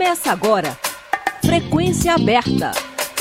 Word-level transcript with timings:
Começa 0.00 0.32
agora. 0.32 0.78
Frequência 1.44 2.14
aberta. 2.14 2.70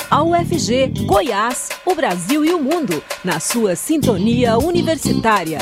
A 0.09 0.23
UFG, 0.23 0.87
Goiás, 1.05 1.67
o 1.85 1.93
Brasil 1.93 2.45
e 2.45 2.53
o 2.53 2.63
mundo, 2.63 3.03
na 3.21 3.37
sua 3.41 3.75
sintonia 3.75 4.57
universitária. 4.57 5.59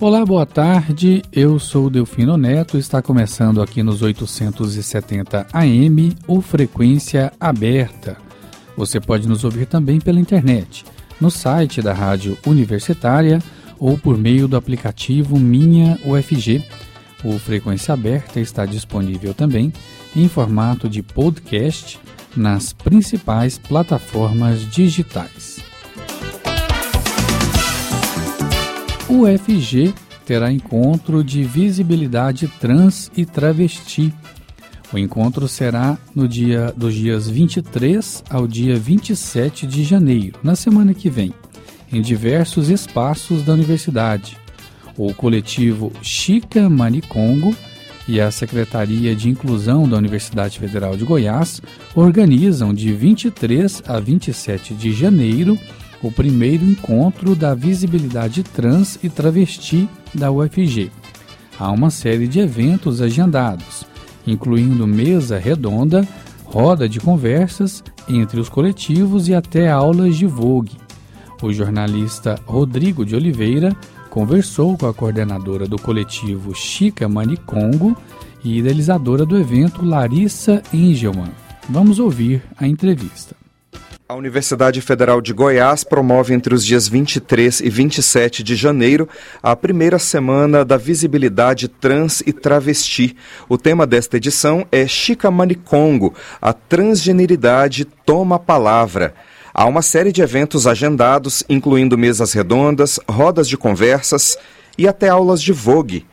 Olá, 0.00 0.26
boa 0.26 0.44
tarde. 0.44 1.22
Eu 1.32 1.60
sou 1.60 1.88
Delfino 1.88 2.36
Neto. 2.36 2.76
Está 2.76 3.00
começando 3.00 3.62
aqui 3.62 3.84
nos 3.84 4.02
870 4.02 5.46
AM 5.52 6.16
o 6.26 6.40
Frequência 6.40 7.32
Aberta. 7.38 8.26
Você 8.76 9.00
pode 9.00 9.26
nos 9.26 9.42
ouvir 9.42 9.66
também 9.66 9.98
pela 9.98 10.20
internet, 10.20 10.84
no 11.20 11.30
site 11.30 11.80
da 11.80 11.94
Rádio 11.94 12.36
Universitária 12.46 13.42
ou 13.78 13.96
por 13.96 14.18
meio 14.18 14.46
do 14.46 14.56
aplicativo 14.56 15.38
Minha 15.38 15.98
UFG. 16.04 16.62
O 17.24 17.38
Frequência 17.38 17.94
Aberta 17.94 18.38
está 18.38 18.66
disponível 18.66 19.32
também 19.32 19.72
em 20.14 20.28
formato 20.28 20.88
de 20.88 21.02
podcast 21.02 21.98
nas 22.36 22.72
principais 22.72 23.58
plataformas 23.58 24.60
digitais. 24.70 25.58
O 29.08 29.22
UFG 29.22 29.94
terá 30.26 30.52
encontro 30.52 31.22
de 31.24 31.42
visibilidade 31.44 32.48
trans 32.60 33.10
e 33.16 33.24
travesti. 33.24 34.12
O 34.92 34.98
encontro 34.98 35.48
será 35.48 35.98
no 36.14 36.28
dia 36.28 36.72
dos 36.76 36.94
dias 36.94 37.28
23 37.28 38.22
ao 38.30 38.46
dia 38.46 38.76
27 38.76 39.66
de 39.66 39.82
janeiro, 39.82 40.38
na 40.42 40.54
semana 40.54 40.94
que 40.94 41.10
vem, 41.10 41.32
em 41.92 42.00
diversos 42.00 42.70
espaços 42.70 43.42
da 43.42 43.52
universidade. 43.52 44.36
O 44.96 45.12
coletivo 45.12 45.92
Chica 46.02 46.70
Manicongo 46.70 47.54
e 48.08 48.20
a 48.20 48.30
Secretaria 48.30 49.14
de 49.16 49.28
Inclusão 49.28 49.88
da 49.88 49.96
Universidade 49.96 50.58
Federal 50.58 50.96
de 50.96 51.04
Goiás 51.04 51.60
organizam 51.94 52.72
de 52.72 52.92
23 52.92 53.82
a 53.86 53.98
27 53.98 54.72
de 54.74 54.92
janeiro 54.92 55.58
o 56.02 56.12
primeiro 56.12 56.64
encontro 56.64 57.34
da 57.34 57.54
visibilidade 57.54 58.44
trans 58.44 58.98
e 59.02 59.08
travesti 59.08 59.88
da 60.14 60.30
UFG. 60.30 60.90
Há 61.58 61.70
uma 61.72 61.90
série 61.90 62.28
de 62.28 62.38
eventos 62.38 63.00
agendados, 63.00 63.84
incluindo 64.26 64.86
mesa 64.86 65.38
redonda, 65.38 66.06
roda 66.44 66.88
de 66.88 67.00
conversas 67.00 67.82
entre 68.08 68.40
os 68.40 68.48
coletivos 68.48 69.28
e 69.28 69.34
até 69.34 69.70
aulas 69.70 70.16
de 70.16 70.26
Vogue. 70.26 70.76
O 71.42 71.52
jornalista 71.52 72.40
Rodrigo 72.46 73.04
de 73.04 73.14
Oliveira 73.14 73.76
conversou 74.10 74.76
com 74.78 74.86
a 74.86 74.94
coordenadora 74.94 75.66
do 75.66 75.78
coletivo 75.78 76.54
Chica 76.54 77.08
Manicongo 77.08 77.96
e 78.42 78.58
idealizadora 78.58 79.26
do 79.26 79.36
evento 79.36 79.84
Larissa 79.84 80.62
Engelman. 80.72 81.32
Vamos 81.68 81.98
ouvir 81.98 82.42
a 82.56 82.66
entrevista. 82.66 83.45
A 84.08 84.14
Universidade 84.14 84.80
Federal 84.80 85.20
de 85.20 85.32
Goiás 85.32 85.82
promove 85.82 86.32
entre 86.32 86.54
os 86.54 86.64
dias 86.64 86.86
23 86.86 87.58
e 87.60 87.68
27 87.68 88.44
de 88.44 88.54
janeiro 88.54 89.08
a 89.42 89.56
primeira 89.56 89.98
semana 89.98 90.64
da 90.64 90.76
visibilidade 90.76 91.66
trans 91.66 92.22
e 92.24 92.32
travesti. 92.32 93.16
O 93.48 93.58
tema 93.58 93.84
desta 93.84 94.16
edição 94.16 94.64
é 94.70 94.86
Chica 94.86 95.28
Manicongo, 95.28 96.14
a 96.40 96.52
transgeneridade 96.52 97.84
toma 97.84 98.36
a 98.36 98.38
palavra. 98.38 99.12
Há 99.52 99.64
uma 99.64 99.82
série 99.82 100.12
de 100.12 100.22
eventos 100.22 100.68
agendados, 100.68 101.42
incluindo 101.48 101.98
mesas 101.98 102.32
redondas, 102.32 103.00
rodas 103.08 103.48
de 103.48 103.56
conversas 103.56 104.38
e 104.78 104.86
até 104.86 105.08
aulas 105.08 105.42
de 105.42 105.52
vogue. 105.52 106.06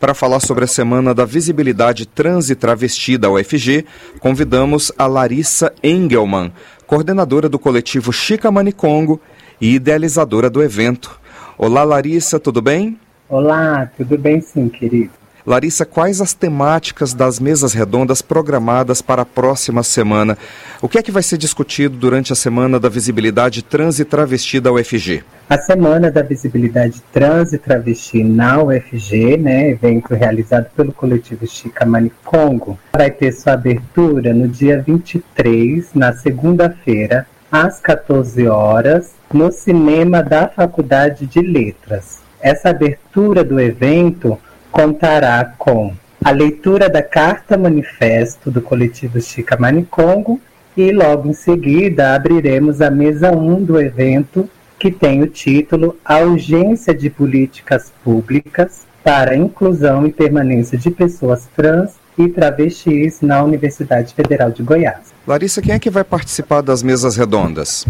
Para 0.00 0.14
falar 0.14 0.40
sobre 0.40 0.64
a 0.64 0.66
Semana 0.66 1.12
da 1.12 1.26
Visibilidade 1.26 2.06
Trans 2.06 2.48
e 2.48 2.54
Travesti 2.54 3.18
da 3.18 3.30
UFG, 3.30 3.84
convidamos 4.18 4.90
a 4.96 5.06
Larissa 5.06 5.74
Engelmann, 5.82 6.52
coordenadora 6.90 7.48
do 7.48 7.56
coletivo 7.56 8.12
Chica 8.12 8.50
Manicongo 8.50 9.20
e 9.60 9.74
idealizadora 9.74 10.50
do 10.50 10.60
evento. 10.60 11.20
Olá, 11.56 11.84
Larissa, 11.84 12.40
tudo 12.40 12.60
bem? 12.60 12.98
Olá, 13.28 13.88
tudo 13.96 14.18
bem 14.18 14.40
sim, 14.40 14.68
querido. 14.68 15.12
Larissa, 15.50 15.84
quais 15.84 16.20
as 16.20 16.32
temáticas 16.32 17.12
das 17.12 17.40
mesas 17.40 17.72
redondas 17.72 18.22
programadas 18.22 19.02
para 19.02 19.22
a 19.22 19.26
próxima 19.26 19.82
semana? 19.82 20.38
O 20.80 20.88
que 20.88 20.96
é 20.96 21.02
que 21.02 21.10
vai 21.10 21.24
ser 21.24 21.38
discutido 21.38 21.96
durante 21.96 22.32
a 22.32 22.36
Semana 22.36 22.78
da 22.78 22.88
Visibilidade 22.88 23.60
Trans 23.60 23.98
e 23.98 24.04
Travesti 24.04 24.60
da 24.60 24.70
UFG? 24.70 25.24
A 25.48 25.58
Semana 25.58 26.08
da 26.08 26.22
Visibilidade 26.22 27.02
Trans 27.12 27.52
e 27.52 27.58
Travesti 27.58 28.22
na 28.22 28.62
UFG, 28.62 29.38
né, 29.38 29.70
evento 29.70 30.14
realizado 30.14 30.68
pelo 30.76 30.92
coletivo 30.92 31.44
Chica 31.48 31.84
Manicongo, 31.84 32.78
vai 32.92 33.10
ter 33.10 33.32
sua 33.32 33.54
abertura 33.54 34.32
no 34.32 34.46
dia 34.46 34.80
23, 34.80 35.94
na 35.96 36.12
segunda-feira, 36.12 37.26
às 37.50 37.80
14 37.80 38.46
horas, 38.46 39.14
no 39.34 39.50
cinema 39.50 40.22
da 40.22 40.46
Faculdade 40.46 41.26
de 41.26 41.40
Letras. 41.40 42.20
Essa 42.40 42.70
abertura 42.70 43.42
do 43.42 43.58
evento 43.60 44.38
contará 44.70 45.52
com 45.58 45.92
a 46.24 46.30
leitura 46.30 46.88
da 46.88 47.02
carta 47.02 47.56
manifesto 47.56 48.50
do 48.50 48.60
coletivo 48.60 49.20
Chica 49.20 49.56
Manicongo 49.58 50.40
e 50.76 50.92
logo 50.92 51.28
em 51.28 51.32
seguida 51.32 52.14
abriremos 52.14 52.80
a 52.80 52.90
mesa 52.90 53.32
1 53.32 53.64
do 53.64 53.80
evento 53.80 54.48
que 54.78 54.90
tem 54.90 55.22
o 55.22 55.26
título 55.26 55.96
A 56.04 56.18
Urgência 56.18 56.94
de 56.94 57.10
Políticas 57.10 57.92
Públicas 58.02 58.86
para 59.02 59.32
a 59.32 59.36
Inclusão 59.36 60.06
e 60.06 60.12
Permanência 60.12 60.78
de 60.78 60.90
Pessoas 60.90 61.48
Trans 61.56 61.92
e 62.16 62.28
Travestis 62.28 63.20
na 63.20 63.42
Universidade 63.42 64.14
Federal 64.14 64.50
de 64.50 64.62
Goiás. 64.62 65.09
Larissa, 65.26 65.60
quem 65.60 65.74
é 65.74 65.78
que 65.78 65.90
vai 65.90 66.02
participar 66.02 66.62
das 66.62 66.82
mesas 66.82 67.16
redondas? 67.16 67.86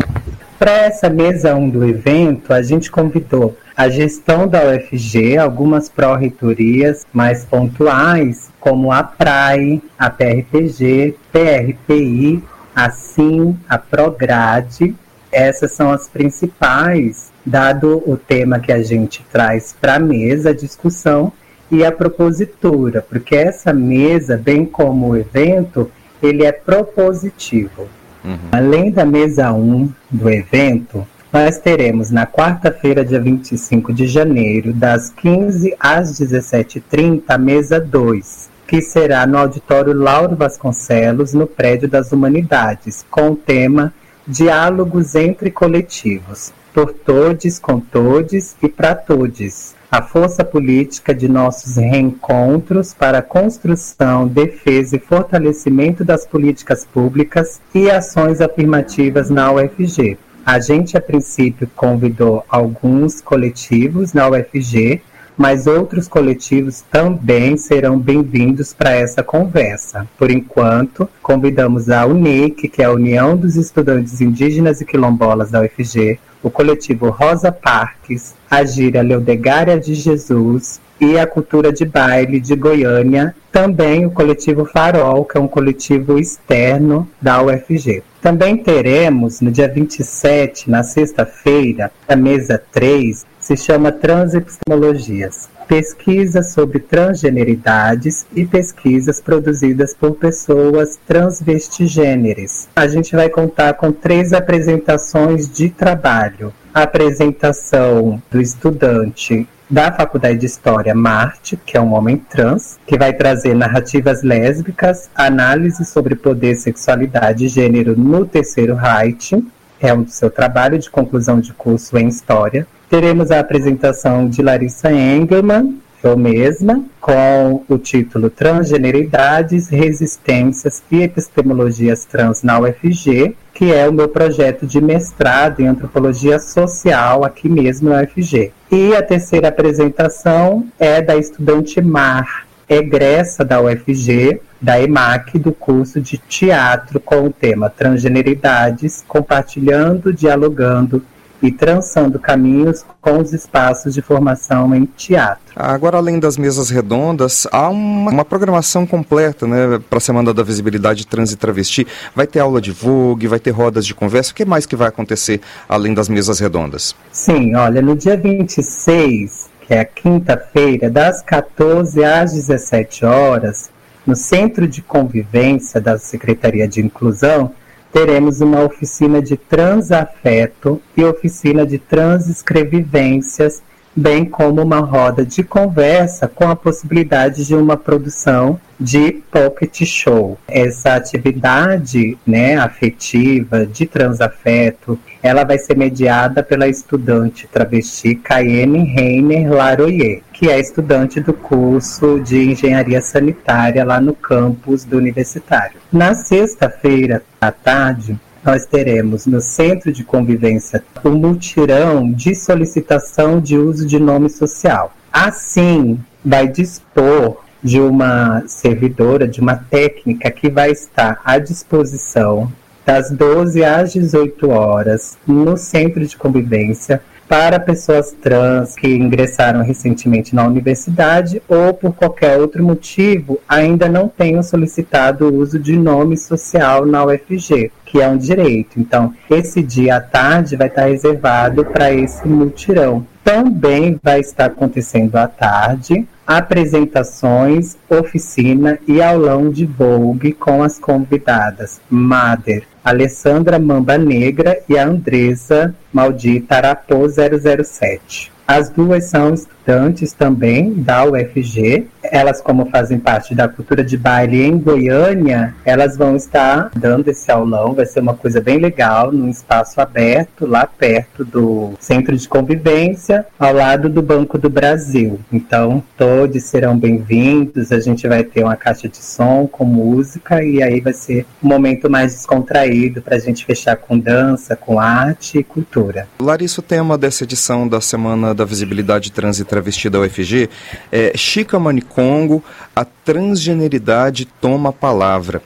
Para 0.58 0.72
essa 0.72 1.08
mesa 1.08 1.54
1 1.54 1.70
do 1.70 1.88
evento, 1.88 2.52
a 2.52 2.60
gente 2.60 2.90
convidou 2.90 3.56
a 3.76 3.88
gestão 3.88 4.46
da 4.46 4.60
UFG, 4.64 5.38
algumas 5.38 5.88
pró-reitorias 5.88 7.06
mais 7.12 7.44
pontuais, 7.44 8.50
como 8.60 8.92
a 8.92 9.02
PRAE, 9.02 9.80
a 9.98 10.10
PRPG, 10.10 11.16
PRPI, 11.32 12.44
a 12.74 12.90
SIM, 12.90 13.56
a 13.68 13.78
PROGRADE. 13.78 14.94
Essas 15.32 15.72
são 15.72 15.90
as 15.90 16.08
principais, 16.08 17.30
dado 17.46 18.02
o 18.04 18.16
tema 18.16 18.58
que 18.58 18.72
a 18.72 18.82
gente 18.82 19.24
traz 19.32 19.74
para 19.80 19.94
a 19.94 20.00
mesa, 20.00 20.50
a 20.50 20.54
discussão 20.54 21.32
e 21.70 21.84
a 21.84 21.92
propositura, 21.92 23.00
porque 23.00 23.36
essa 23.36 23.72
mesa, 23.72 24.36
bem 24.36 24.66
como 24.66 25.10
o 25.10 25.16
evento, 25.16 25.90
ele 26.22 26.44
é 26.44 26.52
propositivo. 26.52 27.88
Uhum. 28.24 28.38
Além 28.52 28.90
da 28.90 29.04
mesa 29.04 29.52
1 29.52 29.90
do 30.10 30.28
evento, 30.28 31.06
nós 31.32 31.58
teremos 31.58 32.10
na 32.10 32.26
quarta-feira, 32.26 33.04
dia 33.04 33.20
25 33.20 33.92
de 33.92 34.06
janeiro, 34.06 34.72
das 34.72 35.10
15 35.10 35.74
às 35.78 36.18
17h30, 36.18 37.22
a 37.28 37.38
mesa 37.38 37.80
2, 37.80 38.50
que 38.66 38.82
será 38.82 39.26
no 39.26 39.38
auditório 39.38 39.94
Lauro 39.94 40.36
Vasconcelos, 40.36 41.32
no 41.32 41.46
Prédio 41.46 41.88
das 41.88 42.12
Humanidades, 42.12 43.04
com 43.10 43.30
o 43.30 43.36
tema 43.36 43.92
Diálogos 44.26 45.14
entre 45.14 45.50
Coletivos, 45.50 46.52
por 46.74 46.92
todes, 46.92 47.58
com 47.58 47.80
todes 47.80 48.56
e 48.62 48.68
para 48.68 48.94
todes 48.94 49.74
a 49.90 50.00
força 50.00 50.44
política 50.44 51.12
de 51.12 51.28
nossos 51.28 51.76
reencontros 51.76 52.94
para 52.94 53.18
a 53.18 53.22
construção, 53.22 54.28
defesa 54.28 54.94
e 54.94 55.00
fortalecimento 55.00 56.04
das 56.04 56.24
políticas 56.24 56.84
públicas 56.84 57.60
e 57.74 57.90
ações 57.90 58.40
afirmativas 58.40 59.28
na 59.30 59.50
UFG. 59.50 60.16
A 60.46 60.60
gente, 60.60 60.96
a 60.96 61.00
princípio, 61.00 61.68
convidou 61.74 62.44
alguns 62.48 63.20
coletivos 63.20 64.12
na 64.12 64.28
UFG, 64.28 65.02
mas 65.36 65.66
outros 65.66 66.06
coletivos 66.06 66.82
também 66.82 67.56
serão 67.56 67.98
bem-vindos 67.98 68.72
para 68.72 68.92
essa 68.92 69.24
conversa. 69.24 70.06
Por 70.16 70.30
enquanto, 70.30 71.08
convidamos 71.20 71.90
a 71.90 72.06
UNIC, 72.06 72.68
que 72.68 72.82
é 72.82 72.84
a 72.84 72.92
União 72.92 73.36
dos 73.36 73.56
Estudantes 73.56 74.20
Indígenas 74.20 74.80
e 74.80 74.84
Quilombolas 74.84 75.50
da 75.50 75.62
UFG, 75.62 76.20
o 76.42 76.50
coletivo 76.50 77.10
Rosa 77.10 77.52
Parques, 77.52 78.34
a 78.50 78.64
Gira 78.64 79.02
Leodegária 79.02 79.78
de 79.78 79.94
Jesus 79.94 80.80
e 81.00 81.18
a 81.18 81.26
Cultura 81.26 81.72
de 81.72 81.84
Baile 81.84 82.38
de 82.38 82.54
Goiânia, 82.54 83.34
também 83.50 84.04
o 84.04 84.10
coletivo 84.10 84.64
Farol, 84.64 85.24
que 85.24 85.38
é 85.38 85.40
um 85.40 85.48
coletivo 85.48 86.18
externo 86.18 87.08
da 87.20 87.42
UFG. 87.42 88.02
Também 88.20 88.56
teremos, 88.56 89.40
no 89.40 89.50
dia 89.50 89.66
27, 89.66 90.68
na 90.68 90.82
sexta-feira, 90.82 91.90
a 92.06 92.14
mesa 92.14 92.62
3, 92.70 93.24
se 93.38 93.56
chama 93.56 93.90
Transepistemologias. 93.90 95.48
Pesquisas 95.70 96.52
sobre 96.52 96.80
transgeneridades 96.80 98.26
e 98.34 98.44
pesquisas 98.44 99.20
produzidas 99.20 99.94
por 99.94 100.16
pessoas 100.16 100.98
transvestigêneres. 101.06 102.68
A 102.74 102.88
gente 102.88 103.14
vai 103.14 103.28
contar 103.28 103.74
com 103.74 103.92
três 103.92 104.32
apresentações 104.32 105.48
de 105.48 105.70
trabalho. 105.70 106.52
A 106.74 106.82
apresentação 106.82 108.20
do 108.28 108.40
estudante 108.40 109.46
da 109.70 109.92
Faculdade 109.92 110.38
de 110.38 110.46
História 110.46 110.92
Marte, 110.92 111.56
que 111.56 111.76
é 111.76 111.80
um 111.80 111.94
homem 111.94 112.16
trans, 112.16 112.76
que 112.84 112.98
vai 112.98 113.12
trazer 113.12 113.54
narrativas 113.54 114.24
lésbicas, 114.24 115.08
análise 115.14 115.84
sobre 115.84 116.16
poder, 116.16 116.56
sexualidade 116.56 117.44
e 117.44 117.48
gênero 117.48 117.96
no 117.96 118.26
terceiro 118.26 118.74
Reich, 118.74 119.40
é 119.80 119.94
um 119.94 120.04
seu 120.08 120.30
trabalho 120.30 120.80
de 120.80 120.90
conclusão 120.90 121.38
de 121.38 121.52
curso 121.52 121.96
em 121.96 122.08
História. 122.08 122.66
Teremos 122.90 123.30
a 123.30 123.38
apresentação 123.38 124.28
de 124.28 124.42
Larissa 124.42 124.90
Engelman, 124.90 125.78
eu 126.02 126.16
mesma, 126.16 126.82
com 127.00 127.62
o 127.68 127.78
título 127.78 128.28
Transgeneridades, 128.28 129.68
Resistências 129.68 130.82
e 130.90 131.02
Epistemologias 131.02 132.04
Trans 132.04 132.42
na 132.42 132.58
UFG, 132.58 133.36
que 133.54 133.72
é 133.72 133.88
o 133.88 133.92
meu 133.92 134.08
projeto 134.08 134.66
de 134.66 134.80
mestrado 134.80 135.60
em 135.60 135.68
antropologia 135.68 136.40
social 136.40 137.24
aqui 137.24 137.48
mesmo 137.48 137.90
na 137.90 138.02
UFG. 138.02 138.50
E 138.72 138.96
a 138.96 139.02
terceira 139.04 139.50
apresentação 139.50 140.66
é 140.76 141.00
da 141.00 141.16
estudante 141.16 141.80
Mar, 141.80 142.44
egressa 142.68 143.44
da 143.44 143.60
UFG, 143.60 144.40
da 144.60 144.80
EMAC, 144.82 145.38
do 145.38 145.52
curso 145.52 146.00
de 146.00 146.18
teatro 146.18 146.98
com 146.98 147.26
o 147.26 147.30
tema 147.30 147.70
Transgeneridades, 147.70 149.04
compartilhando, 149.06 150.12
dialogando 150.12 151.00
e 151.42 151.50
trançando 151.50 152.18
caminhos 152.18 152.84
com 153.00 153.18
os 153.18 153.32
espaços 153.32 153.94
de 153.94 154.02
formação 154.02 154.74
em 154.74 154.84
teatro. 154.84 155.40
Agora, 155.56 155.96
além 155.96 156.18
das 156.18 156.36
mesas 156.36 156.70
redondas, 156.70 157.46
há 157.50 157.68
uma, 157.68 158.10
uma 158.10 158.24
programação 158.24 158.86
completa 158.86 159.46
né, 159.46 159.80
para 159.88 159.98
a 159.98 160.00
Semana 160.00 160.32
da 160.34 160.42
Visibilidade 160.42 161.06
Trans 161.06 161.32
e 161.32 161.36
Travesti. 161.36 161.86
Vai 162.14 162.26
ter 162.26 162.40
aula 162.40 162.60
de 162.60 162.72
Vogue, 162.72 163.26
vai 163.26 163.38
ter 163.38 163.50
rodas 163.50 163.86
de 163.86 163.94
conversa. 163.94 164.32
O 164.32 164.34
que 164.34 164.44
mais 164.44 164.66
que 164.66 164.76
vai 164.76 164.88
acontecer 164.88 165.40
além 165.68 165.94
das 165.94 166.08
mesas 166.08 166.38
redondas? 166.38 166.94
Sim, 167.10 167.54
olha, 167.54 167.80
no 167.80 167.96
dia 167.96 168.16
26, 168.16 169.48
que 169.66 169.74
é 169.74 169.80
a 169.80 169.84
quinta-feira, 169.84 170.90
das 170.90 171.22
14 171.22 172.04
às 172.04 172.32
17 172.32 173.04
horas, 173.04 173.70
no 174.06 174.16
Centro 174.16 174.66
de 174.66 174.82
Convivência 174.82 175.80
da 175.80 175.98
Secretaria 175.98 176.66
de 176.66 176.80
Inclusão, 176.80 177.52
teremos 177.92 178.40
uma 178.40 178.62
oficina 178.62 179.20
de 179.20 179.36
transafeto 179.36 180.80
e 180.96 181.04
oficina 181.04 181.66
de 181.66 181.78
transescrevivências, 181.78 183.62
bem 183.94 184.24
como 184.24 184.62
uma 184.62 184.80
roda 184.80 185.24
de 185.24 185.42
conversa 185.42 186.28
com 186.28 186.48
a 186.48 186.56
possibilidade 186.56 187.44
de 187.44 187.54
uma 187.54 187.76
produção 187.76 188.60
de 188.78 189.22
pocket 189.30 189.84
show. 189.84 190.38
Essa 190.48 190.94
atividade 190.94 192.16
né, 192.26 192.56
afetiva 192.56 193.66
de 193.66 193.84
transafeto, 193.86 194.98
ela 195.22 195.44
vai 195.44 195.58
ser 195.58 195.76
mediada 195.76 196.42
pela 196.42 196.66
estudante 196.66 197.46
travesti 197.46 198.14
Cayenne 198.14 198.84
Reiner 198.84 199.52
Laroyer, 199.52 200.22
que 200.32 200.48
é 200.48 200.58
estudante 200.58 201.20
do 201.20 201.34
curso 201.34 202.18
de 202.20 202.52
Engenharia 202.52 203.02
Sanitária 203.02 203.84
lá 203.84 204.00
no 204.00 204.14
campus 204.14 204.84
do 204.84 204.96
Universitário. 204.96 205.78
Na 205.92 206.14
sexta-feira 206.14 207.22
à 207.38 207.52
tarde, 207.52 208.18
nós 208.44 208.64
teremos 208.64 209.26
no 209.26 209.40
Centro 209.40 209.92
de 209.92 210.02
Convivência 210.02 210.82
um 211.04 211.12
mutirão 211.12 212.10
de 212.10 212.34
solicitação 212.34 213.40
de 213.40 213.58
uso 213.58 213.86
de 213.86 213.98
nome 213.98 214.30
social. 214.30 214.92
Assim, 215.12 215.98
vai 216.24 216.48
dispor 216.48 217.38
de 217.62 217.80
uma 217.80 218.42
servidora, 218.46 219.28
de 219.28 219.40
uma 219.40 219.56
técnica 219.56 220.30
que 220.30 220.48
vai 220.48 220.70
estar 220.70 221.20
à 221.24 221.38
disposição 221.38 222.50
das 222.84 223.10
12 223.10 223.62
às 223.62 223.92
18 223.92 224.48
horas 224.48 225.18
no 225.26 225.56
centro 225.56 226.04
de 226.06 226.16
convivência 226.16 227.02
para 227.30 227.60
pessoas 227.60 228.10
trans 228.10 228.74
que 228.74 228.88
ingressaram 228.88 229.62
recentemente 229.62 230.34
na 230.34 230.44
universidade 230.44 231.40
ou 231.48 231.72
por 231.72 231.94
qualquer 231.94 232.36
outro 232.36 232.60
motivo 232.60 233.38
ainda 233.48 233.88
não 233.88 234.08
tenham 234.08 234.42
solicitado 234.42 235.28
o 235.28 235.36
uso 235.36 235.56
de 235.56 235.76
nome 235.76 236.16
social 236.16 236.84
na 236.84 237.04
UFG, 237.04 237.70
que 237.86 238.00
é 238.00 238.08
um 238.08 238.18
direito. 238.18 238.80
Então, 238.80 239.14
esse 239.30 239.62
dia 239.62 239.98
à 239.98 240.00
tarde 240.00 240.56
vai 240.56 240.66
estar 240.66 240.86
reservado 240.86 241.64
para 241.66 241.92
esse 241.92 242.26
mutirão. 242.26 243.06
Também 243.22 243.96
vai 244.02 244.18
estar 244.18 244.46
acontecendo 244.46 245.14
à 245.14 245.28
tarde 245.28 246.08
apresentações, 246.30 247.76
oficina 247.88 248.78
e 248.86 249.02
aulão 249.02 249.50
de 249.50 249.66
Vogue 249.66 250.32
com 250.32 250.62
as 250.62 250.78
convidadas 250.78 251.80
Mader, 251.90 252.62
Alessandra 252.84 253.58
Mamba 253.58 253.98
Negra 253.98 254.56
e 254.68 254.78
a 254.78 254.86
Andresa 254.86 255.74
Maldita 255.92 256.54
Arapô 256.54 257.08
007. 257.08 258.30
As 258.50 258.68
duas 258.68 259.04
são 259.04 259.32
estudantes 259.32 260.12
também 260.12 260.74
da 260.74 261.04
UFG. 261.04 261.86
Elas, 262.02 262.40
como 262.40 262.66
fazem 262.66 262.98
parte 262.98 263.32
da 263.32 263.46
cultura 263.46 263.84
de 263.84 263.96
baile 263.96 264.42
em 264.42 264.58
Goiânia, 264.58 265.54
elas 265.64 265.96
vão 265.96 266.16
estar 266.16 266.70
dando 266.74 267.08
esse 267.08 267.30
aulão. 267.30 267.74
Vai 267.74 267.86
ser 267.86 268.00
uma 268.00 268.14
coisa 268.14 268.40
bem 268.40 268.58
legal, 268.58 269.12
num 269.12 269.28
espaço 269.28 269.80
aberto, 269.80 270.46
lá 270.46 270.66
perto 270.66 271.24
do 271.24 271.74
Centro 271.78 272.16
de 272.16 272.28
Convivência, 272.28 273.24
ao 273.38 273.54
lado 273.54 273.88
do 273.88 274.02
Banco 274.02 274.36
do 274.36 274.50
Brasil. 274.50 275.20
Então, 275.32 275.80
todos 275.96 276.42
serão 276.42 276.76
bem-vindos. 276.76 277.70
A 277.70 277.78
gente 277.78 278.08
vai 278.08 278.24
ter 278.24 278.42
uma 278.42 278.56
caixa 278.56 278.88
de 278.88 278.96
som 278.96 279.46
com 279.46 279.64
música 279.64 280.42
e 280.42 280.60
aí 280.60 280.80
vai 280.80 280.92
ser 280.92 281.24
um 281.40 281.46
momento 281.46 281.88
mais 281.88 282.14
descontraído 282.14 283.00
para 283.00 283.14
a 283.14 283.20
gente 283.20 283.44
fechar 283.44 283.76
com 283.76 283.96
dança, 283.96 284.56
com 284.56 284.80
arte 284.80 285.38
e 285.38 285.44
cultura. 285.44 286.08
Larissa, 286.20 286.60
o 286.60 286.64
tema 286.64 286.98
dessa 286.98 287.22
edição 287.22 287.68
da 287.68 287.80
Semana 287.80 288.39
da 288.40 288.44
Visibilidade 288.46 289.12
Trans 289.12 289.38
e 289.38 289.44
Travesti 289.44 289.90
da 289.90 290.00
UFG 290.00 290.48
é 290.90 291.12
Chica 291.14 291.58
Manicongo, 291.58 292.42
a 292.74 292.86
transgeneridade 292.86 294.24
toma 294.40 294.70
a 294.70 294.72
palavra. 294.72 295.42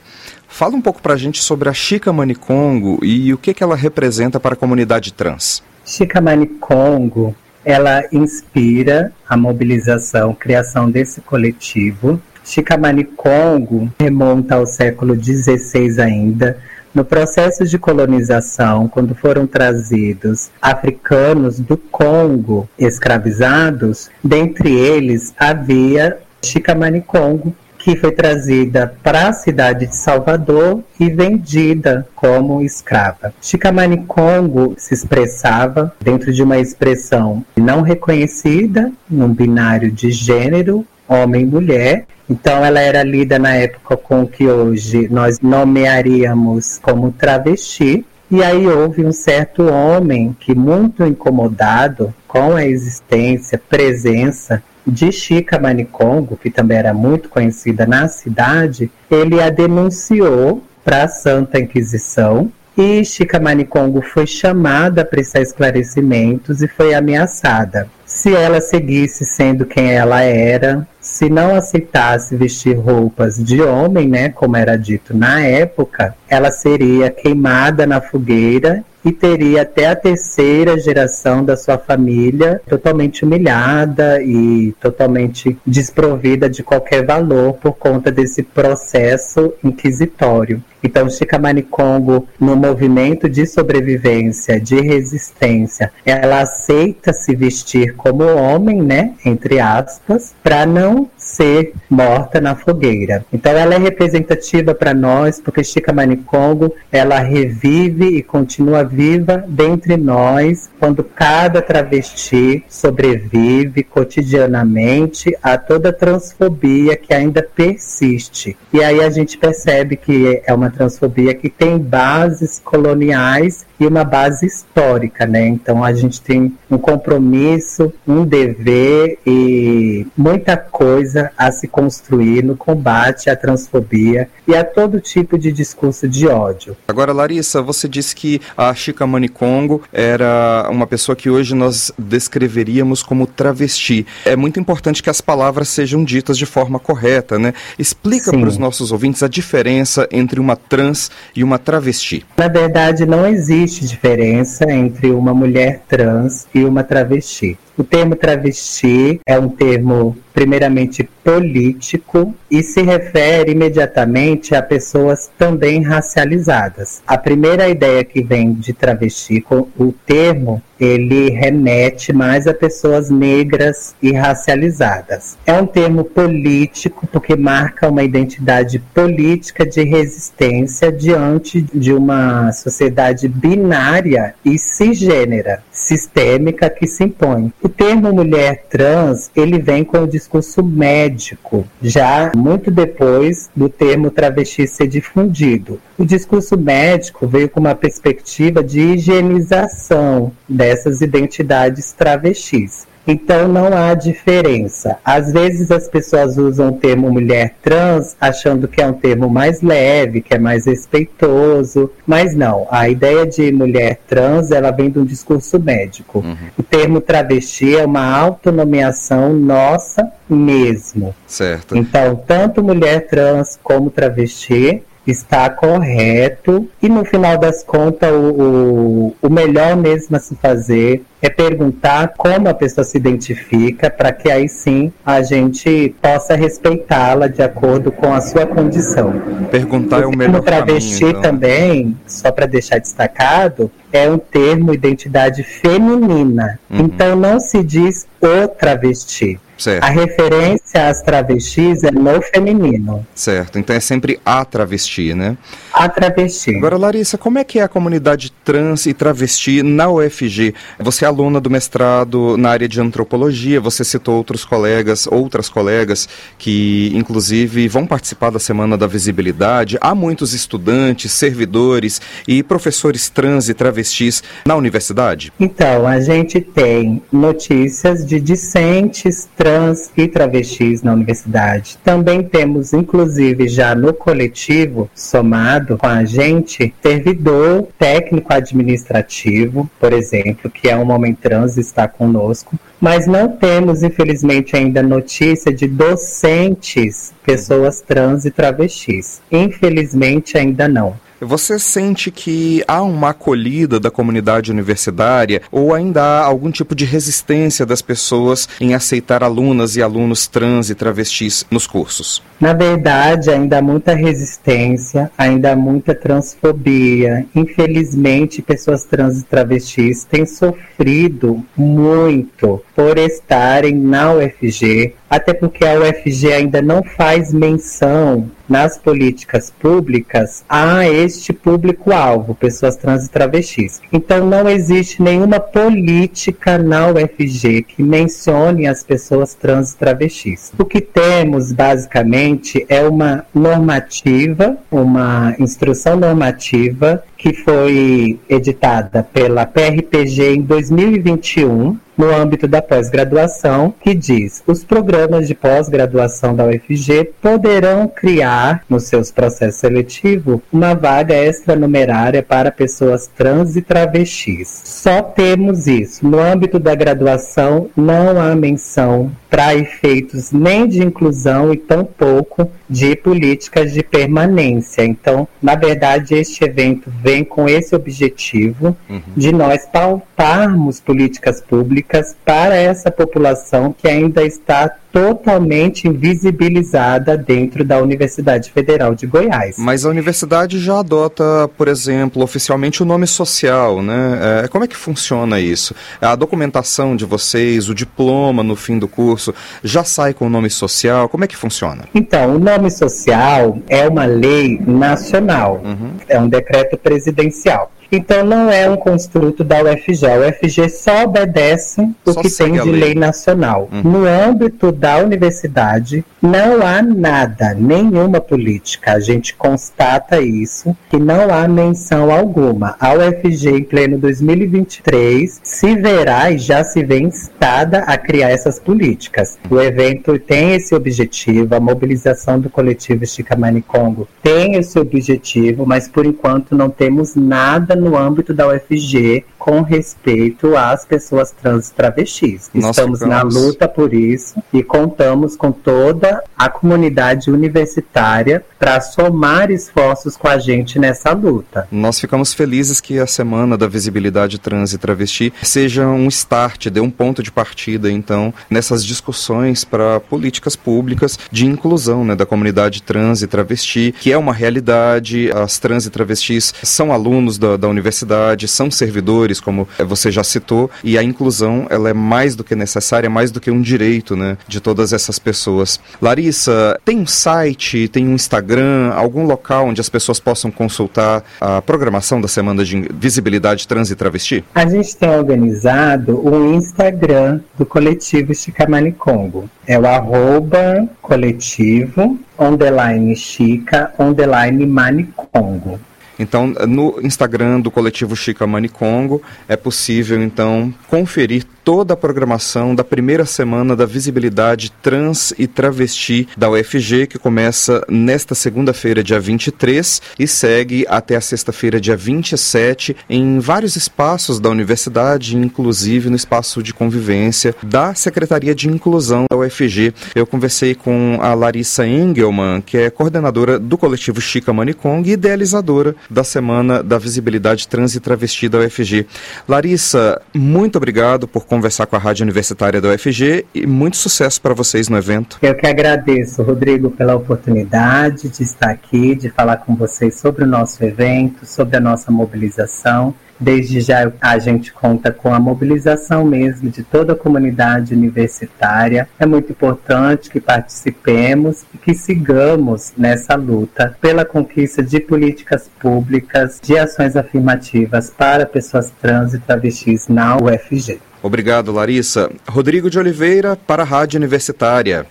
Fala 0.47 0.75
um 0.75 0.81
pouco 0.81 1.01
para 1.01 1.13
a 1.13 1.17
gente 1.17 1.43
sobre 1.43 1.67
a 1.67 1.73
Chica 1.73 2.13
Manicongo 2.13 3.03
e 3.03 3.33
o 3.33 3.37
que, 3.37 3.53
que 3.53 3.61
ela 3.61 3.75
representa 3.75 4.39
para 4.39 4.53
a 4.53 4.55
comunidade 4.55 5.11
trans. 5.11 5.61
Chica 5.83 6.21
Manicongo, 6.21 7.35
ela 7.65 8.01
inspira 8.13 9.11
a 9.27 9.35
mobilização, 9.35 10.31
a 10.31 10.35
criação 10.35 10.89
desse 10.89 11.19
coletivo. 11.19 12.21
Chica 12.45 12.77
Manicongo 12.77 13.91
remonta 13.99 14.55
ao 14.55 14.65
século 14.65 15.21
XVI 15.21 16.01
ainda, 16.01 16.57
no 16.95 17.03
processo 17.03 17.65
de 17.65 17.77
colonização, 17.77 18.87
quando 18.87 19.13
foram 19.13 19.45
trazidos 19.45 20.49
africanos 20.61 21.59
do 21.59 21.75
Congo 21.75 22.69
escravizados, 22.79 24.09
dentre 24.23 24.73
eles 24.73 25.33
havia 25.37 26.17
Chicamani 26.41 27.01
Congo, 27.01 27.53
que 27.77 27.97
foi 27.97 28.11
trazida 28.13 28.95
para 29.03 29.27
a 29.27 29.33
cidade 29.33 29.85
de 29.85 29.95
Salvador 29.95 30.81
e 30.99 31.07
vendida 31.09 32.07
como 32.15 32.61
escrava. 32.61 33.31
Chicamani 33.41 34.05
Congo 34.07 34.73
se 34.77 34.93
expressava 34.93 35.93
dentro 36.01 36.33
de 36.33 36.41
uma 36.41 36.57
expressão 36.57 37.45
não 37.55 37.81
reconhecida, 37.81 38.91
num 39.07 39.31
binário 39.31 39.91
de 39.91 40.09
gênero 40.11 40.83
homem 41.07 41.43
e 41.43 41.45
mulher. 41.45 42.05
Então 42.29 42.63
ela 42.63 42.79
era 42.79 43.03
lida 43.03 43.37
na 43.37 43.55
época 43.55 43.95
com 43.97 44.23
o 44.23 44.27
que 44.27 44.47
hoje 44.47 45.07
nós 45.09 45.39
nomearíamos 45.39 46.79
como 46.79 47.11
travesti. 47.11 48.05
E 48.29 48.43
aí 48.43 48.67
houve 48.67 49.05
um 49.05 49.11
certo 49.11 49.67
homem 49.67 50.35
que, 50.39 50.55
muito 50.55 51.05
incomodado 51.05 52.13
com 52.27 52.55
a 52.55 52.65
existência, 52.65 53.61
presença 53.69 54.63
de 54.85 55.11
Chica 55.11 55.59
Manicongo, 55.59 56.37
que 56.37 56.49
também 56.49 56.77
era 56.77 56.93
muito 56.93 57.29
conhecida 57.29 57.85
na 57.85 58.07
cidade, 58.07 58.91
ele 59.09 59.41
a 59.41 59.49
denunciou 59.49 60.63
para 60.83 61.03
a 61.03 61.07
Santa 61.07 61.59
Inquisição 61.59 62.51
e 62.77 63.05
Chica 63.05 63.39
Manicongo 63.39 64.01
foi 64.01 64.27
chamada 64.27 65.01
a 65.01 65.05
prestar 65.05 65.41
esclarecimentos 65.41 66.61
e 66.61 66.67
foi 66.67 66.93
ameaçada. 66.93 67.87
Se 68.05 68.35
ela 68.35 68.59
seguisse 68.59 69.23
sendo 69.25 69.65
quem 69.65 69.93
ela 69.93 70.21
era, 70.21 70.85
se 71.05 71.29
não 71.29 71.55
aceitasse 71.55 72.35
vestir 72.35 72.75
roupas 72.75 73.37
de 73.37 73.61
homem, 73.61 74.09
né, 74.09 74.29
como 74.29 74.57
era 74.57 74.75
dito 74.75 75.15
na 75.15 75.39
época, 75.39 76.15
ela 76.27 76.49
seria 76.49 77.11
queimada 77.11 77.85
na 77.85 78.01
fogueira 78.01 78.83
e 79.05 79.11
teria 79.11 79.61
até 79.61 79.87
a 79.87 79.95
terceira 79.95 80.79
geração 80.79 81.45
da 81.45 81.55
sua 81.55 81.77
família 81.77 82.59
totalmente 82.67 83.23
humilhada 83.23 84.19
e 84.23 84.73
totalmente 84.81 85.55
desprovida 85.63 86.49
de 86.49 86.63
qualquer 86.63 87.05
valor 87.05 87.53
por 87.53 87.73
conta 87.73 88.11
desse 88.11 88.41
processo 88.41 89.53
inquisitório. 89.63 90.61
Então, 90.83 91.09
Chicamani 91.09 91.63
Congo, 91.63 92.27
no 92.39 92.55
movimento 92.55 93.27
de 93.27 93.47
sobrevivência, 93.47 94.59
de 94.59 94.79
resistência, 94.81 95.91
ela 96.05 96.41
aceita 96.41 97.11
se 97.11 97.35
vestir 97.35 97.95
como 97.95 98.23
homem, 98.23 98.83
né, 98.83 99.13
entre 99.25 99.59
aspas, 99.59 100.35
para 100.43 100.65
não 100.65 100.94
know? 100.95 101.14
Ser 101.25 101.73
morta 101.89 102.39
na 102.39 102.55
fogueira. 102.55 103.25
Então, 103.33 103.51
ela 103.51 103.73
é 103.73 103.77
representativa 103.77 104.75
para 104.75 104.93
nós, 104.93 105.41
porque 105.41 105.63
Chicamani 105.63 106.17
Congo, 106.17 106.73
ela 106.91 107.19
revive 107.19 108.05
e 108.05 108.23
continua 108.23 108.83
viva 108.83 109.43
dentre 109.47 109.97
nós, 109.97 110.69
quando 110.79 111.03
cada 111.03 111.61
travesti 111.61 112.63
sobrevive 112.69 113.83
cotidianamente 113.83 115.35
a 115.41 115.57
toda 115.57 115.91
transfobia 115.91 116.95
que 116.95 117.13
ainda 117.13 117.41
persiste. 117.41 118.55
E 118.71 118.83
aí 118.83 119.01
a 119.01 119.09
gente 119.09 119.37
percebe 119.37 119.95
que 119.95 120.41
é 120.45 120.53
uma 120.53 120.69
transfobia 120.69 121.33
que 121.33 121.49
tem 121.49 121.79
bases 121.79 122.61
coloniais 122.63 123.65
e 123.79 123.87
uma 123.87 124.03
base 124.03 124.45
histórica, 124.45 125.25
né? 125.25 125.47
Então 125.47 125.83
a 125.83 125.91
gente 125.93 126.21
tem 126.21 126.53
um 126.69 126.77
compromisso, 126.77 127.91
um 128.07 128.23
dever 128.23 129.17
e 129.25 130.05
muita 130.15 130.55
coisa 130.57 131.14
a 131.37 131.51
se 131.51 131.67
construir 131.67 132.43
no 132.43 132.55
combate 132.55 133.29
à 133.29 133.35
transfobia 133.35 134.29
e 134.47 134.55
a 134.55 134.63
todo 134.63 134.99
tipo 134.99 135.37
de 135.37 135.51
discurso 135.51 136.07
de 136.07 136.27
ódio. 136.27 136.75
Agora, 136.87 137.13
Larissa, 137.13 137.61
você 137.61 137.87
disse 137.87 138.15
que 138.15 138.41
a 138.57 138.73
Chica 138.73 139.05
Manicongo 139.07 139.81
era 139.91 140.67
uma 140.71 140.87
pessoa 140.87 141.15
que 141.15 141.29
hoje 141.29 141.55
nós 141.55 141.91
descreveríamos 141.97 143.01
como 143.01 143.27
travesti. 143.27 144.05
É 144.25 144.35
muito 144.35 144.59
importante 144.59 145.01
que 145.01 145.09
as 145.09 145.21
palavras 145.21 145.69
sejam 145.69 146.03
ditas 146.03 146.37
de 146.37 146.45
forma 146.45 146.79
correta, 146.79 147.37
né? 147.39 147.53
Explica 147.77 148.31
para 148.31 148.47
os 148.47 148.57
nossos 148.57 148.91
ouvintes 148.91 149.23
a 149.23 149.27
diferença 149.27 150.07
entre 150.11 150.39
uma 150.39 150.55
trans 150.55 151.11
e 151.35 151.43
uma 151.43 151.57
travesti. 151.57 152.25
Na 152.37 152.47
verdade, 152.47 153.05
não 153.05 153.25
existe 153.25 153.85
diferença 153.85 154.69
entre 154.71 155.11
uma 155.11 155.33
mulher 155.33 155.83
trans 155.87 156.47
e 156.53 156.63
uma 156.63 156.83
travesti. 156.83 157.57
O 157.77 157.83
termo 157.83 158.15
travesti 158.15 159.19
é 159.27 159.37
um 159.37 159.49
termo 159.49 160.15
primeiramente 160.33 161.03
político 161.21 162.33
e 162.49 162.63
se 162.63 162.81
refere 162.81 163.51
imediatamente 163.51 164.55
a 164.55 164.61
pessoas 164.61 165.29
também 165.37 165.81
racializadas. 165.81 167.01
A 167.05 167.17
primeira 167.17 167.67
ideia 167.67 168.01
que 168.03 168.23
vem 168.23 168.53
de 168.53 168.71
travesti, 168.71 169.41
com 169.41 169.67
o 169.77 169.93
termo, 170.05 170.61
ele 170.79 171.29
remete 171.29 172.11
mais 172.11 172.47
a 172.47 172.53
pessoas 172.53 173.09
negras 173.09 173.95
e 174.01 174.11
racializadas. 174.11 175.37
É 175.45 175.53
um 175.53 175.65
termo 175.65 176.03
político 176.03 177.07
porque 177.07 177.35
marca 177.35 177.89
uma 177.89 178.03
identidade 178.03 178.79
política 178.93 179.65
de 179.65 179.83
resistência 179.83 180.91
diante 180.91 181.61
de 181.61 181.93
uma 181.93 182.51
sociedade 182.51 183.27
binária 183.27 184.35
e 184.43 184.57
cisgênera, 184.57 185.63
sistêmica 185.71 186.69
que 186.69 186.87
se 186.87 187.03
impõe. 187.03 187.51
O 187.61 187.69
termo 187.69 188.13
mulher 188.13 188.65
trans, 188.69 189.31
ele 189.35 189.59
vem 189.59 189.83
com 189.83 189.99
o 189.99 190.07
discurso 190.07 190.63
médico, 190.63 191.65
já 191.81 192.31
muito 192.35 192.69
depois 192.69 193.49
do 193.55 193.69
termo 193.69 194.09
travesti 194.09 194.67
ser 194.67 194.87
difundido. 194.87 195.79
O 195.97 196.05
discurso 196.05 196.57
médico 196.57 197.27
veio 197.27 197.49
com 197.49 197.59
uma 197.59 197.75
perspectiva 197.75 198.63
de 198.63 198.81
higienização 198.81 200.31
dessas 200.65 201.01
identidades 201.01 201.91
travestis. 201.93 202.87
Então 203.07 203.47
não 203.47 203.67
há 203.77 203.93
diferença. 203.93 204.97
Às 205.05 205.31
vezes 205.31 205.69
as 205.69 205.87
pessoas 205.87 206.39
usam 206.39 206.69
o 206.69 206.73
termo 206.73 207.11
mulher 207.11 207.53
trans 207.61 208.15
achando 208.19 208.67
que 208.67 208.81
é 208.81 208.87
um 208.87 208.93
termo 208.93 209.29
mais 209.29 209.61
leve, 209.61 210.21
que 210.21 210.33
é 210.33 210.39
mais 210.39 210.65
respeitoso, 210.65 211.91
mas 212.07 212.35
não. 212.35 212.65
A 212.71 212.89
ideia 212.89 213.27
de 213.27 213.51
mulher 213.51 213.99
trans 214.07 214.49
ela 214.49 214.71
vem 214.71 214.89
de 214.89 214.97
um 214.97 215.05
discurso 215.05 215.59
médico. 215.59 216.23
Uhum. 216.25 216.35
O 216.57 216.63
termo 216.63 216.99
travesti 216.99 217.77
é 217.77 217.85
uma 217.85 218.11
autonomeação 218.11 219.33
nossa 219.33 220.11
mesmo. 220.27 221.13
Certo. 221.27 221.77
Então 221.77 222.15
tanto 222.15 222.63
mulher 222.63 223.05
trans 223.07 223.59
como 223.61 223.91
travesti 223.91 224.81
está 225.07 225.49
correto 225.49 226.67
e 226.81 226.89
no 226.89 227.05
final 227.05 227.37
das 227.37 227.63
contas 227.63 228.11
o, 228.11 228.15
o, 228.15 229.15
o 229.21 229.29
melhor 229.29 229.75
mesmo 229.75 230.15
a 230.15 230.19
se 230.19 230.35
fazer 230.35 231.03
é 231.21 231.29
perguntar 231.29 232.13
como 232.17 232.49
a 232.49 232.53
pessoa 232.53 232.83
se 232.83 232.97
identifica 232.97 233.89
para 233.89 234.11
que 234.11 234.29
aí 234.29 234.47
sim 234.47 234.91
a 235.05 235.21
gente 235.21 235.95
possa 236.01 236.35
respeitá-la 236.35 237.27
de 237.27 237.41
acordo 237.41 237.91
com 237.91 238.13
a 238.13 238.21
sua 238.21 238.45
condição. 238.45 239.13
Perguntar 239.49 240.03
é 240.03 240.05
o 240.05 240.15
melhor 240.15 240.41
travesti 240.41 240.99
caminho, 240.99 241.09
então. 241.09 241.21
também, 241.21 241.97
só 242.05 242.31
para 242.31 242.45
deixar 242.45 242.79
destacado, 242.79 243.71
é 243.91 244.09
um 244.09 244.17
termo 244.17 244.73
identidade 244.73 245.41
feminina. 245.41 246.59
Uhum. 246.69 246.81
Então 246.81 247.15
não 247.15 247.39
se 247.39 247.63
diz 247.63 248.05
o 248.21 248.47
travesti. 248.47 249.39
Certo. 249.57 249.83
A 249.83 249.87
referência 249.87 250.89
às 250.89 251.01
travestis 251.01 251.83
é 251.83 251.91
no 251.91 252.21
feminino. 252.21 253.05
Certo, 253.15 253.57
então 253.57 253.75
é 253.75 253.79
sempre 253.79 254.19
a 254.25 254.43
travesti, 254.43 255.13
né? 255.13 255.37
A 255.73 255.87
travesti. 255.87 256.55
Agora, 256.55 256.77
Larissa, 256.77 257.17
como 257.17 257.37
é 257.39 257.43
que 257.43 257.59
é 257.59 257.63
a 257.63 257.67
comunidade 257.67 258.31
trans 258.43 258.85
e 258.85 258.93
travesti 258.93 259.63
na 259.63 259.89
UFG? 259.89 260.53
Você 260.79 261.05
é 261.05 261.07
aluna 261.07 261.39
do 261.39 261.49
mestrado 261.49 262.35
na 262.37 262.49
área 262.49 262.67
de 262.67 262.81
antropologia, 262.81 263.61
você 263.61 263.83
citou 263.83 264.15
outros 264.15 264.43
colegas, 264.43 265.07
outras 265.07 265.47
colegas 265.47 266.07
que, 266.37 266.91
inclusive, 266.93 267.67
vão 267.67 267.87
participar 267.87 268.31
da 268.31 268.39
Semana 268.39 268.77
da 268.77 268.87
Visibilidade. 268.87 269.77
Há 269.79 269.95
muitos 269.95 270.33
estudantes, 270.33 271.11
servidores 271.11 272.01
e 272.27 272.43
professores 272.43 273.09
trans 273.09 273.47
e 273.47 273.53
travestis 273.53 274.21
na 274.45 274.55
universidade? 274.55 275.31
Então, 275.39 275.87
a 275.87 275.99
gente 276.01 276.41
tem 276.41 277.01
notícias 277.11 278.05
de 278.05 278.19
discentes 278.19 279.27
trans 279.35 279.44
trans 279.45 279.91
e 279.95 280.07
travestis 280.07 280.81
na 280.81 280.91
universidade. 280.91 281.77
Também 281.83 282.23
temos, 282.23 282.73
inclusive, 282.73 283.47
já 283.47 283.75
no 283.75 283.93
coletivo, 283.93 284.89
somado 284.95 285.77
com 285.77 285.85
a 285.85 286.03
gente, 286.03 286.73
servidor 286.81 287.67
técnico 287.77 288.33
administrativo, 288.33 289.69
por 289.79 289.93
exemplo, 289.93 290.49
que 290.49 290.67
é 290.67 290.75
um 290.75 290.91
homem 290.91 291.13
trans 291.13 291.57
está 291.57 291.87
conosco, 291.87 292.57
mas 292.81 293.05
não 293.05 293.27
temos, 293.27 293.83
infelizmente, 293.83 294.55
ainda 294.55 294.81
notícia 294.81 295.53
de 295.53 295.67
docentes, 295.67 297.13
pessoas 297.23 297.81
trans 297.81 298.25
e 298.25 298.31
travestis. 298.31 299.21
Infelizmente, 299.31 300.39
ainda 300.39 300.67
não. 300.67 300.95
Você 301.21 301.57
sente 301.57 302.11
que 302.11 302.63
há 302.67 302.81
uma 302.81 303.11
acolhida 303.11 303.79
da 303.79 303.89
comunidade 303.89 304.51
universitária 304.51 305.41
ou 305.49 305.73
ainda 305.73 306.03
há 306.03 306.25
algum 306.25 306.51
tipo 306.51 306.75
de 306.75 306.83
resistência 306.83 307.65
das 307.65 307.81
pessoas 307.81 308.49
em 308.59 308.73
aceitar 308.73 309.23
alunas 309.23 309.77
e 309.77 309.81
alunos 309.81 310.27
trans 310.27 310.69
e 310.69 310.75
travestis 310.75 311.45
nos 311.49 311.65
cursos? 311.65 312.21
Na 312.39 312.51
verdade, 312.51 313.29
ainda 313.29 313.59
há 313.59 313.61
muita 313.61 313.95
resistência, 313.95 315.09
ainda 315.17 315.53
há 315.53 315.55
muita 315.55 315.95
transfobia. 315.95 317.25
Infelizmente, 317.33 318.41
pessoas 318.41 318.83
trans 318.83 319.21
e 319.21 319.23
travestis 319.23 320.03
têm 320.03 320.25
sofrido 320.25 321.43
muito 321.55 322.61
por 322.75 322.97
estarem 322.97 323.73
na 323.73 324.13
UFG, 324.13 324.93
até 325.09 325.33
porque 325.33 325.65
a 325.65 325.79
UFG 325.79 326.33
ainda 326.33 326.61
não 326.61 326.83
faz 326.83 327.33
menção 327.33 328.29
nas 328.47 328.77
políticas 328.77 329.51
públicas 329.59 330.43
a 330.47 330.87
este 330.87 331.33
público-alvo, 331.33 332.35
pessoas 332.35 332.75
trans 332.75 333.05
e 333.05 333.09
travestis. 333.09 333.81
Então 333.91 334.25
não 334.25 334.47
existe 334.47 335.01
nenhuma 335.01 335.39
política 335.39 336.57
na 336.57 336.87
UFG 336.89 337.63
que 337.63 337.81
mencione 337.81 338.67
as 338.67 338.83
pessoas 338.83 339.33
trans 339.33 339.73
e 339.73 339.77
travestis. 339.77 340.51
O 340.57 340.65
que 340.65 340.81
temos 340.81 341.51
basicamente 341.51 342.65
é 342.69 342.87
uma 342.87 343.25
normativa, 343.33 344.57
uma 344.69 345.35
instrução 345.39 345.95
normativa 345.95 347.03
que 347.17 347.33
foi 347.33 348.19
editada 348.29 349.01
pela 349.01 349.45
PRPG 349.45 350.35
em 350.35 350.41
2021 350.41 351.77
no 351.97 352.13
âmbito 352.13 352.47
da 352.47 352.61
pós-graduação, 352.61 353.73
que 353.81 353.93
diz: 353.93 354.43
os 354.45 354.63
programas 354.63 355.27
de 355.27 355.35
pós-graduação 355.35 356.35
da 356.35 356.45
UFG 356.45 357.11
poderão 357.21 357.87
criar, 357.87 358.63
no 358.69 358.79
seus 358.79 359.11
processos 359.11 359.59
seletivos, 359.59 360.39
uma 360.51 360.73
vaga 360.73 361.15
extranumerária 361.15 362.21
para 362.21 362.51
pessoas 362.51 363.07
trans 363.07 363.55
e 363.55 363.61
travestis. 363.61 364.61
Só 364.65 365.01
temos 365.01 365.67
isso. 365.67 366.05
No 366.05 366.19
âmbito 366.19 366.59
da 366.59 366.75
graduação, 366.75 367.69
não 367.75 368.19
há 368.19 368.35
menção 368.35 369.11
para 369.29 369.55
efeitos 369.55 370.31
nem 370.31 370.67
de 370.67 370.81
inclusão 370.81 371.53
e 371.53 371.57
tampouco 371.57 372.49
de 372.69 372.95
políticas 372.95 373.73
de 373.73 373.83
permanência. 373.83 374.83
Então, 374.85 375.27
na 375.41 375.55
verdade, 375.55 376.15
este 376.15 376.45
evento 376.45 376.89
vem 377.01 377.23
com 377.23 377.47
esse 377.49 377.75
objetivo 377.75 378.75
uhum. 378.89 379.01
de 379.15 379.31
nós 379.33 379.65
pautarmos 379.65 380.79
políticas 380.79 381.41
públicas 381.41 381.84
para 382.25 382.55
essa 382.55 382.91
população 382.91 383.73
que 383.77 383.87
ainda 383.87 384.23
está 384.23 384.71
totalmente 384.95 385.89
invisibilizada 385.89 387.17
dentro 387.17 387.65
da 387.65 387.81
Universidade 387.81 388.49
Federal 388.49 388.95
de 388.95 389.05
Goiás. 389.05 389.57
Mas 389.57 389.85
a 389.85 389.89
universidade 389.89 390.57
já 390.57 390.79
adota, 390.79 391.49
por 391.57 391.67
exemplo, 391.67 392.23
oficialmente 392.23 392.81
o 392.81 392.85
nome 392.85 393.05
social, 393.05 393.81
né? 393.81 394.43
É, 394.45 394.47
como 394.47 394.63
é 394.63 394.67
que 394.67 394.75
funciona 394.77 395.37
isso? 395.37 395.75
A 395.99 396.15
documentação 396.15 396.95
de 396.95 397.03
vocês, 397.03 397.67
o 397.67 397.75
diploma 397.75 398.41
no 398.41 398.55
fim 398.55 398.79
do 398.79 398.87
curso, 398.87 399.35
já 399.61 399.83
sai 399.83 400.13
com 400.13 400.27
o 400.27 400.29
nome 400.29 400.49
social? 400.49 401.09
Como 401.09 401.25
é 401.25 401.27
que 401.27 401.35
funciona? 401.35 401.83
Então, 401.93 402.35
o 402.35 402.39
nome 402.39 402.71
social 402.71 403.59
é 403.67 403.85
uma 403.89 404.05
lei 404.05 404.57
nacional, 404.65 405.61
uhum. 405.61 405.91
é 406.07 406.17
um 406.17 406.29
decreto 406.29 406.77
presidencial. 406.77 407.69
Então 407.91 408.25
não 408.25 408.49
é 408.49 408.69
um 408.69 408.77
construto 408.77 409.43
da 409.43 409.61
UFG. 409.63 410.05
A 410.05 410.19
UFG 410.27 410.69
só 410.69 411.03
obedece 411.03 411.81
o 412.05 412.13
só 412.13 412.21
que 412.21 412.29
tem 412.29 412.53
de 412.53 412.69
lei. 412.69 412.81
lei 412.81 412.95
nacional. 412.95 413.69
Uhum. 413.71 413.91
No 413.91 414.05
âmbito 414.05 414.71
da 414.71 414.97
universidade, 414.97 416.03
não 416.21 416.65
há 416.65 416.81
nada, 416.81 417.53
nenhuma 417.53 418.19
política. 418.19 418.93
A 418.93 418.99
gente 418.99 419.35
constata 419.35 420.21
isso, 420.21 420.75
que 420.89 420.97
não 420.97 421.33
há 421.33 421.47
menção 421.47 422.11
alguma. 422.11 422.75
A 422.79 422.93
UFG, 422.93 423.49
em 423.49 423.63
pleno 423.63 423.97
2023, 423.97 425.39
se 425.43 425.75
verá 425.75 426.31
e 426.31 426.37
já 426.37 426.63
se 426.63 426.83
vê 426.83 426.99
instada 426.99 427.79
a 427.79 427.97
criar 427.97 428.29
essas 428.29 428.59
políticas. 428.59 429.37
O 429.49 429.59
evento 429.59 430.17
tem 430.19 430.55
esse 430.55 430.73
objetivo, 430.73 431.55
a 431.55 431.59
mobilização 431.59 432.39
do 432.39 432.49
coletivo 432.49 433.05
Chicamani 433.05 433.61
Congo 433.61 434.07
tem 434.21 434.55
esse 434.55 434.79
objetivo, 434.79 435.65
mas 435.65 435.87
por 435.87 436.05
enquanto 436.05 436.55
não 436.55 436.69
temos 436.69 437.15
nada 437.15 437.74
no 437.75 437.97
âmbito 437.97 438.33
da 438.33 438.47
UFG 438.47 439.25
com 439.45 439.61
respeito 439.61 440.57
às 440.57 440.85
pessoas 440.85 441.29
trans 441.29 441.69
e 441.69 441.73
travestis. 441.75 442.49
Nós 442.51 442.71
Estamos 442.71 442.97
ficamos... 442.97 443.35
na 443.35 443.41
luta 443.41 443.67
por 443.67 443.93
isso 443.93 444.41
e 444.51 444.63
contamos 444.63 445.35
com 445.37 445.51
toda 445.51 446.23
a 446.35 446.49
comunidade 446.49 447.29
universitária 447.29 448.43
para 448.57 448.81
somar 448.81 449.51
esforços 449.51 450.17
com 450.17 450.27
a 450.27 450.39
gente 450.39 450.79
nessa 450.79 451.11
luta. 451.11 451.67
Nós 451.71 451.99
ficamos 451.99 452.33
felizes 452.33 452.81
que 452.81 452.97
a 452.97 453.05
Semana 453.05 453.55
da 453.55 453.67
Visibilidade 453.67 454.39
Trans 454.39 454.73
e 454.73 454.79
Travesti 454.79 455.31
seja 455.43 455.85
um 455.85 456.07
start, 456.07 456.69
dê 456.69 456.79
um 456.79 456.89
ponto 456.89 457.21
de 457.21 457.31
partida, 457.31 457.91
então, 457.91 458.33
nessas 458.49 458.83
discussões 458.83 459.63
para 459.63 459.99
políticas 459.99 460.55
públicas 460.55 461.19
de 461.31 461.45
inclusão 461.45 462.03
né, 462.03 462.15
da 462.15 462.25
comunidade 462.25 462.81
trans 462.81 463.21
e 463.21 463.27
travesti, 463.27 463.93
que 463.99 464.11
é 464.11 464.17
uma 464.17 464.33
realidade. 464.33 465.29
As 465.31 465.59
trans 465.59 465.85
e 465.85 465.91
travestis 465.91 466.51
são 466.63 466.91
alunos 466.91 467.37
da, 467.37 467.57
da 467.57 467.67
universidade, 467.67 468.47
são 468.47 468.71
servidores, 468.71 469.34
como 469.39 469.67
você 469.85 470.11
já 470.11 470.23
citou, 470.23 470.69
e 470.83 470.97
a 470.97 471.03
inclusão 471.03 471.67
ela 471.69 471.89
é 471.89 471.93
mais 471.93 472.35
do 472.35 472.43
que 472.43 472.55
necessária, 472.55 473.09
mais 473.09 473.31
do 473.31 473.39
que 473.39 473.51
um 473.51 473.61
direito 473.61 474.15
né, 474.15 474.37
de 474.47 474.59
todas 474.59 474.93
essas 474.93 475.19
pessoas. 475.19 475.79
Larissa, 476.01 476.79
tem 476.83 476.99
um 476.99 477.07
site, 477.07 477.87
tem 477.87 478.07
um 478.07 478.15
Instagram, 478.15 478.91
algum 478.93 479.25
local 479.25 479.67
onde 479.67 479.81
as 479.81 479.89
pessoas 479.89 480.19
possam 480.19 480.51
consultar 480.51 481.23
a 481.39 481.61
programação 481.61 482.19
da 482.19 482.27
Semana 482.27 482.63
de 482.63 482.87
Visibilidade 482.93 483.67
Trans 483.67 483.91
e 483.91 483.95
Travesti? 483.95 484.43
A 484.53 484.65
gente 484.65 484.95
tem 484.95 485.09
organizado 485.09 486.19
o 486.25 486.53
Instagram 486.53 487.39
do 487.57 487.65
coletivo 487.65 488.33
Chicamani 488.33 488.91
Congo. 488.91 489.49
É 489.67 489.79
o 489.79 489.85
arroba 489.85 490.87
coletivo 491.01 492.19
underline 492.39 493.15
chica 493.15 493.93
underline 493.99 494.65
manicongo. 494.65 495.79
Então, 496.17 496.47
no 496.67 496.99
Instagram 497.01 497.59
do 497.59 497.71
coletivo 497.71 498.15
Chica 498.15 498.47
Manicongo 498.47 499.21
é 499.47 499.55
possível 499.55 500.21
então 500.21 500.73
conferir 500.87 501.45
toda 501.65 501.95
a 501.95 501.97
programação 501.97 502.75
da 502.75 502.83
primeira 502.83 503.25
semana 503.25 503.75
da 503.75 503.87
visibilidade 503.87 504.71
trans 504.83 505.33
e 505.35 505.47
travesti 505.47 506.27
da 506.37 506.47
UFG, 506.47 507.07
que 507.07 507.17
começa 507.17 507.83
nesta 507.89 508.35
segunda-feira, 508.35 509.03
dia 509.03 509.19
23, 509.19 509.99
e 510.19 510.27
segue 510.27 510.85
até 510.87 511.15
a 511.15 511.21
sexta-feira, 511.21 511.81
dia 511.81 511.97
27, 511.97 512.95
em 513.09 513.39
vários 513.39 513.75
espaços 513.75 514.39
da 514.39 514.47
universidade, 514.47 515.35
inclusive 515.35 516.07
no 516.07 516.15
espaço 516.15 516.61
de 516.61 516.71
convivência 516.71 517.55
da 517.63 517.95
Secretaria 517.95 518.53
de 518.53 518.69
Inclusão 518.69 519.25
da 519.27 519.35
UFG. 519.35 519.91
Eu 520.13 520.27
conversei 520.27 520.75
com 520.75 521.17
a 521.19 521.33
Larissa 521.33 521.87
Engelman, 521.87 522.61
que 522.61 522.77
é 522.77 522.91
coordenadora 522.91 523.57
do 523.57 523.75
coletivo 523.75 524.21
Chica 524.21 524.53
Manicong 524.53 525.09
e 525.09 525.13
idealizadora 525.13 525.95
da 526.09 526.23
Semana 526.23 526.81
da 526.83 526.97
Visibilidade 526.97 527.67
Trans 527.67 527.95
e 527.95 527.99
Travesti 527.99 528.49
da 528.49 528.59
UFG. 528.59 529.05
Larissa, 529.47 530.21
muito 530.33 530.77
obrigado 530.77 531.27
por 531.27 531.45
conversar 531.45 531.85
com 531.85 531.95
a 531.95 531.99
Rádio 531.99 532.23
Universitária 532.23 532.81
da 532.81 532.89
UFG 532.89 533.45
e 533.53 533.65
muito 533.65 533.97
sucesso 533.97 534.41
para 534.41 534.53
vocês 534.53 534.89
no 534.89 534.97
evento. 534.97 535.37
Eu 535.41 535.55
que 535.55 535.67
agradeço, 535.67 536.43
Rodrigo, 536.43 536.91
pela 536.91 537.15
oportunidade 537.15 538.29
de 538.29 538.43
estar 538.43 538.69
aqui, 538.69 539.15
de 539.15 539.29
falar 539.29 539.57
com 539.57 539.75
vocês 539.75 540.15
sobre 540.19 540.43
o 540.43 540.47
nosso 540.47 540.83
evento, 540.83 541.45
sobre 541.45 541.77
a 541.77 541.79
nossa 541.79 542.11
mobilização. 542.11 543.13
Desde 543.39 543.81
já 543.81 544.11
a 544.21 544.39
gente 544.39 544.71
conta 544.71 545.11
com 545.11 545.33
a 545.33 545.39
mobilização 545.39 546.23
mesmo 546.23 546.69
de 546.69 546.83
toda 546.83 547.13
a 547.13 547.15
comunidade 547.15 547.93
universitária. 547.93 549.07
É 549.19 549.25
muito 549.25 549.51
importante 549.51 550.29
que 550.29 550.39
participemos 550.39 551.65
e 551.73 551.77
que 551.77 551.93
sigamos 551.93 552.93
nessa 552.97 553.35
luta 553.35 553.95
pela 553.99 554.23
conquista 554.23 554.81
de 554.81 554.99
políticas 554.99 555.69
públicas, 555.79 556.59
de 556.61 556.77
ações 556.77 557.15
afirmativas 557.15 558.09
para 558.09 558.45
pessoas 558.45 558.91
trans 559.01 559.33
e 559.33 559.39
travestis 559.39 560.07
na 560.07 560.37
UFG. 560.37 560.99
Obrigado, 561.21 561.71
Larissa. 561.71 562.29
Rodrigo 562.47 562.89
de 562.89 562.99
Oliveira, 562.99 563.55
para 563.55 563.81
a 563.81 563.85
Rádio 563.85 564.17
Universitária. 564.17 565.07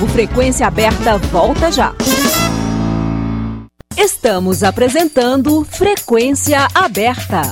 O 0.00 0.06
Frequência 0.06 0.66
Aberta 0.66 1.18
volta 1.18 1.70
já. 1.70 1.92
Estamos 4.02 4.64
apresentando 4.64 5.62
Frequência 5.62 6.66
Aberta. 6.74 7.42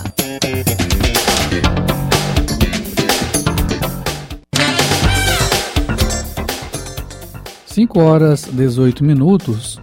Cinco 7.66 8.00
horas 8.00 8.48
18 8.50 9.04
minutos. 9.04 9.78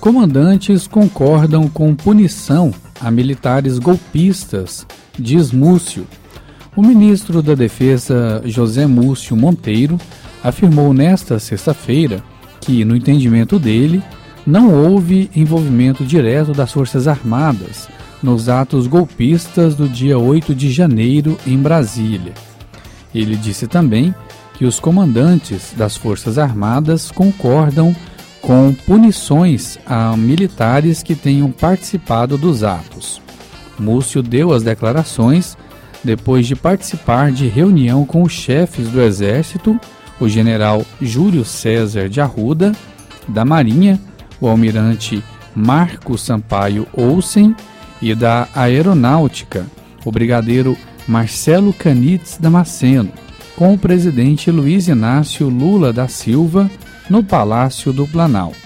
Comandantes 0.00 0.86
concordam 0.86 1.68
com 1.68 1.94
punição 1.94 2.72
a 2.98 3.10
militares 3.10 3.78
golpistas, 3.78 4.86
diz 5.18 5.52
Múcio. 5.52 6.06
O 6.74 6.80
ministro 6.80 7.42
da 7.42 7.54
Defesa, 7.54 8.40
José 8.46 8.86
Múcio 8.86 9.36
Monteiro, 9.36 9.98
afirmou 10.42 10.94
nesta 10.94 11.38
sexta-feira 11.38 12.24
que, 12.62 12.86
no 12.86 12.96
entendimento 12.96 13.58
dele, 13.58 14.02
não 14.46 14.72
houve 14.72 15.28
envolvimento 15.34 16.04
direto 16.04 16.52
das 16.52 16.72
Forças 16.72 17.08
Armadas 17.08 17.88
nos 18.22 18.48
atos 18.48 18.86
golpistas 18.86 19.74
do 19.74 19.88
dia 19.88 20.18
8 20.18 20.54
de 20.54 20.70
janeiro 20.70 21.36
em 21.46 21.58
Brasília. 21.58 22.32
Ele 23.14 23.36
disse 23.36 23.66
também 23.66 24.14
que 24.54 24.64
os 24.64 24.78
comandantes 24.78 25.74
das 25.76 25.96
Forças 25.96 26.38
Armadas 26.38 27.10
concordam 27.10 27.94
com 28.40 28.72
punições 28.72 29.78
a 29.84 30.16
militares 30.16 31.02
que 31.02 31.14
tenham 31.14 31.50
participado 31.50 32.38
dos 32.38 32.62
atos. 32.62 33.20
Múcio 33.78 34.22
deu 34.22 34.52
as 34.52 34.62
declarações 34.62 35.56
depois 36.02 36.46
de 36.46 36.54
participar 36.54 37.32
de 37.32 37.48
reunião 37.48 38.06
com 38.06 38.22
os 38.22 38.32
chefes 38.32 38.88
do 38.88 39.02
Exército, 39.02 39.78
o 40.20 40.28
general 40.28 40.86
Júlio 41.02 41.44
César 41.44 42.08
de 42.08 42.20
Arruda, 42.20 42.72
da 43.26 43.44
Marinha, 43.44 44.00
o 44.40 44.48
almirante 44.48 45.22
Marco 45.54 46.18
Sampaio 46.18 46.86
Olsen 46.92 47.54
e 48.00 48.14
da 48.14 48.48
Aeronáutica, 48.54 49.66
o 50.04 50.12
brigadeiro 50.12 50.76
Marcelo 51.08 51.72
Canites 51.72 52.36
Damasceno, 52.38 53.10
com 53.56 53.72
o 53.72 53.78
presidente 53.78 54.50
Luiz 54.50 54.88
Inácio 54.88 55.48
Lula 55.48 55.92
da 55.92 56.08
Silva 56.08 56.70
no 57.08 57.24
Palácio 57.24 57.92
do 57.92 58.06
Planalto. 58.06 58.56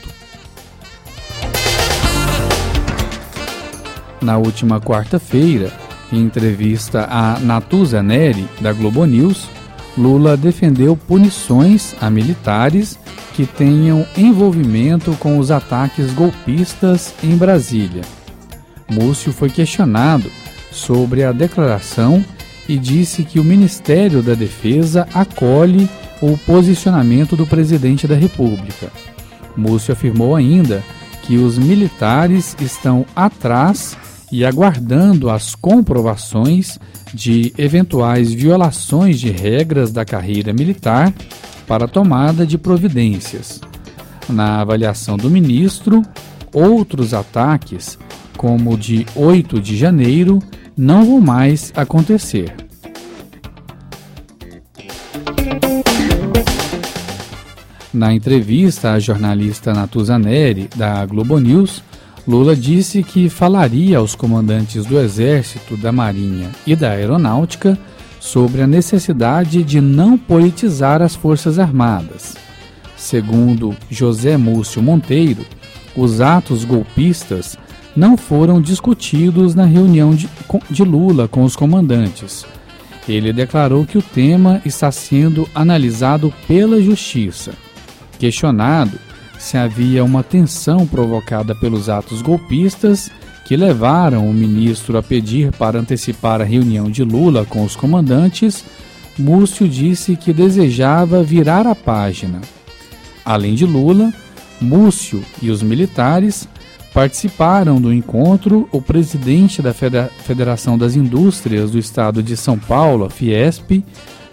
Na 4.20 4.36
última 4.36 4.80
quarta-feira, 4.80 5.72
Em 6.12 6.22
entrevista 6.22 7.06
a 7.08 7.38
Natuza 7.38 8.02
Neri, 8.02 8.48
da 8.60 8.72
Globo 8.72 9.04
News, 9.04 9.48
Lula 9.96 10.36
defendeu 10.36 10.96
punições 10.96 11.94
a 12.00 12.08
militares 12.08 12.98
que 13.34 13.46
tenham 13.46 14.06
envolvimento 14.16 15.12
com 15.18 15.38
os 15.38 15.50
ataques 15.50 16.12
golpistas 16.12 17.14
em 17.22 17.36
Brasília. 17.36 18.02
Múcio 18.88 19.32
foi 19.32 19.50
questionado 19.50 20.30
sobre 20.70 21.24
a 21.24 21.32
declaração 21.32 22.24
e 22.68 22.78
disse 22.78 23.24
que 23.24 23.40
o 23.40 23.44
Ministério 23.44 24.22
da 24.22 24.34
Defesa 24.34 25.08
acolhe 25.12 25.88
o 26.20 26.36
posicionamento 26.38 27.36
do 27.36 27.46
presidente 27.46 28.06
da 28.06 28.14
República. 28.14 28.90
Múcio 29.56 29.92
afirmou 29.92 30.36
ainda 30.36 30.82
que 31.22 31.36
os 31.36 31.58
militares 31.58 32.56
estão 32.60 33.04
atrás 33.14 33.96
e 34.30 34.44
aguardando 34.44 35.28
as 35.28 35.54
comprovações 35.54 36.78
de 37.12 37.52
eventuais 37.58 38.32
violações 38.32 39.18
de 39.18 39.30
regras 39.30 39.92
da 39.92 40.04
carreira 40.04 40.52
militar 40.52 41.12
para 41.66 41.88
tomada 41.88 42.46
de 42.46 42.56
providências. 42.56 43.60
Na 44.28 44.60
avaliação 44.60 45.16
do 45.16 45.28
ministro, 45.28 46.02
outros 46.52 47.12
ataques, 47.12 47.98
como 48.36 48.74
o 48.74 48.78
de 48.78 49.04
8 49.14 49.60
de 49.60 49.76
janeiro, 49.76 50.38
não 50.76 51.04
vão 51.04 51.20
mais 51.20 51.72
acontecer. 51.76 52.54
Na 57.92 58.14
entrevista 58.14 58.92
à 58.92 58.98
jornalista 59.00 59.74
Natuza 59.74 60.16
Neri, 60.16 60.70
da 60.76 61.04
Globo 61.06 61.40
News, 61.40 61.82
Lula 62.26 62.54
disse 62.54 63.02
que 63.02 63.28
falaria 63.28 63.98
aos 63.98 64.14
comandantes 64.14 64.84
do 64.84 64.98
Exército, 64.98 65.76
da 65.76 65.90
Marinha 65.90 66.50
e 66.66 66.76
da 66.76 66.90
Aeronáutica 66.90 67.78
sobre 68.20 68.60
a 68.60 68.66
necessidade 68.66 69.64
de 69.64 69.80
não 69.80 70.18
politizar 70.18 71.00
as 71.00 71.14
Forças 71.14 71.58
Armadas. 71.58 72.36
Segundo 72.96 73.74
José 73.90 74.36
Múcio 74.36 74.82
Monteiro, 74.82 75.44
os 75.96 76.20
atos 76.20 76.64
golpistas 76.64 77.58
não 77.96 78.16
foram 78.16 78.60
discutidos 78.60 79.54
na 79.54 79.64
reunião 79.64 80.14
de, 80.14 80.28
de 80.68 80.84
Lula 80.84 81.26
com 81.26 81.42
os 81.42 81.56
comandantes. 81.56 82.44
Ele 83.08 83.32
declarou 83.32 83.84
que 83.84 83.98
o 83.98 84.02
tema 84.02 84.60
está 84.64 84.92
sendo 84.92 85.48
analisado 85.54 86.32
pela 86.46 86.80
Justiça. 86.80 87.52
Questionado 88.18 88.98
se 89.40 89.56
havia 89.56 90.04
uma 90.04 90.22
tensão 90.22 90.86
provocada 90.86 91.54
pelos 91.54 91.88
atos 91.88 92.20
golpistas 92.20 93.10
que 93.46 93.56
levaram 93.56 94.28
o 94.28 94.34
ministro 94.34 94.96
a 94.96 95.02
pedir 95.02 95.50
para 95.52 95.80
antecipar 95.80 96.40
a 96.40 96.44
reunião 96.44 96.90
de 96.90 97.02
Lula 97.02 97.44
com 97.44 97.64
os 97.64 97.74
comandantes, 97.74 98.64
Múcio 99.18 99.66
disse 99.66 100.14
que 100.14 100.32
desejava 100.32 101.22
virar 101.22 101.66
a 101.66 101.74
página. 101.74 102.40
Além 103.24 103.54
de 103.54 103.66
Lula, 103.66 104.12
Múcio 104.60 105.24
e 105.42 105.50
os 105.50 105.62
militares 105.62 106.46
participaram 106.92 107.80
do 107.80 107.92
encontro 107.92 108.68
o 108.70 108.80
presidente 108.80 109.62
da 109.62 109.72
Federação 109.72 110.76
das 110.76 110.94
Indústrias 110.94 111.70
do 111.70 111.78
Estado 111.78 112.22
de 112.22 112.36
São 112.36 112.58
Paulo, 112.58 113.08
Fiesp, 113.08 113.82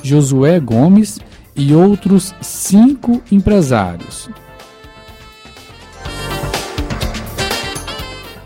Josué 0.03 0.59
Gomes, 0.59 1.19
e 1.57 1.73
outros 1.73 2.35
cinco 2.39 3.21
empresários. 3.31 4.29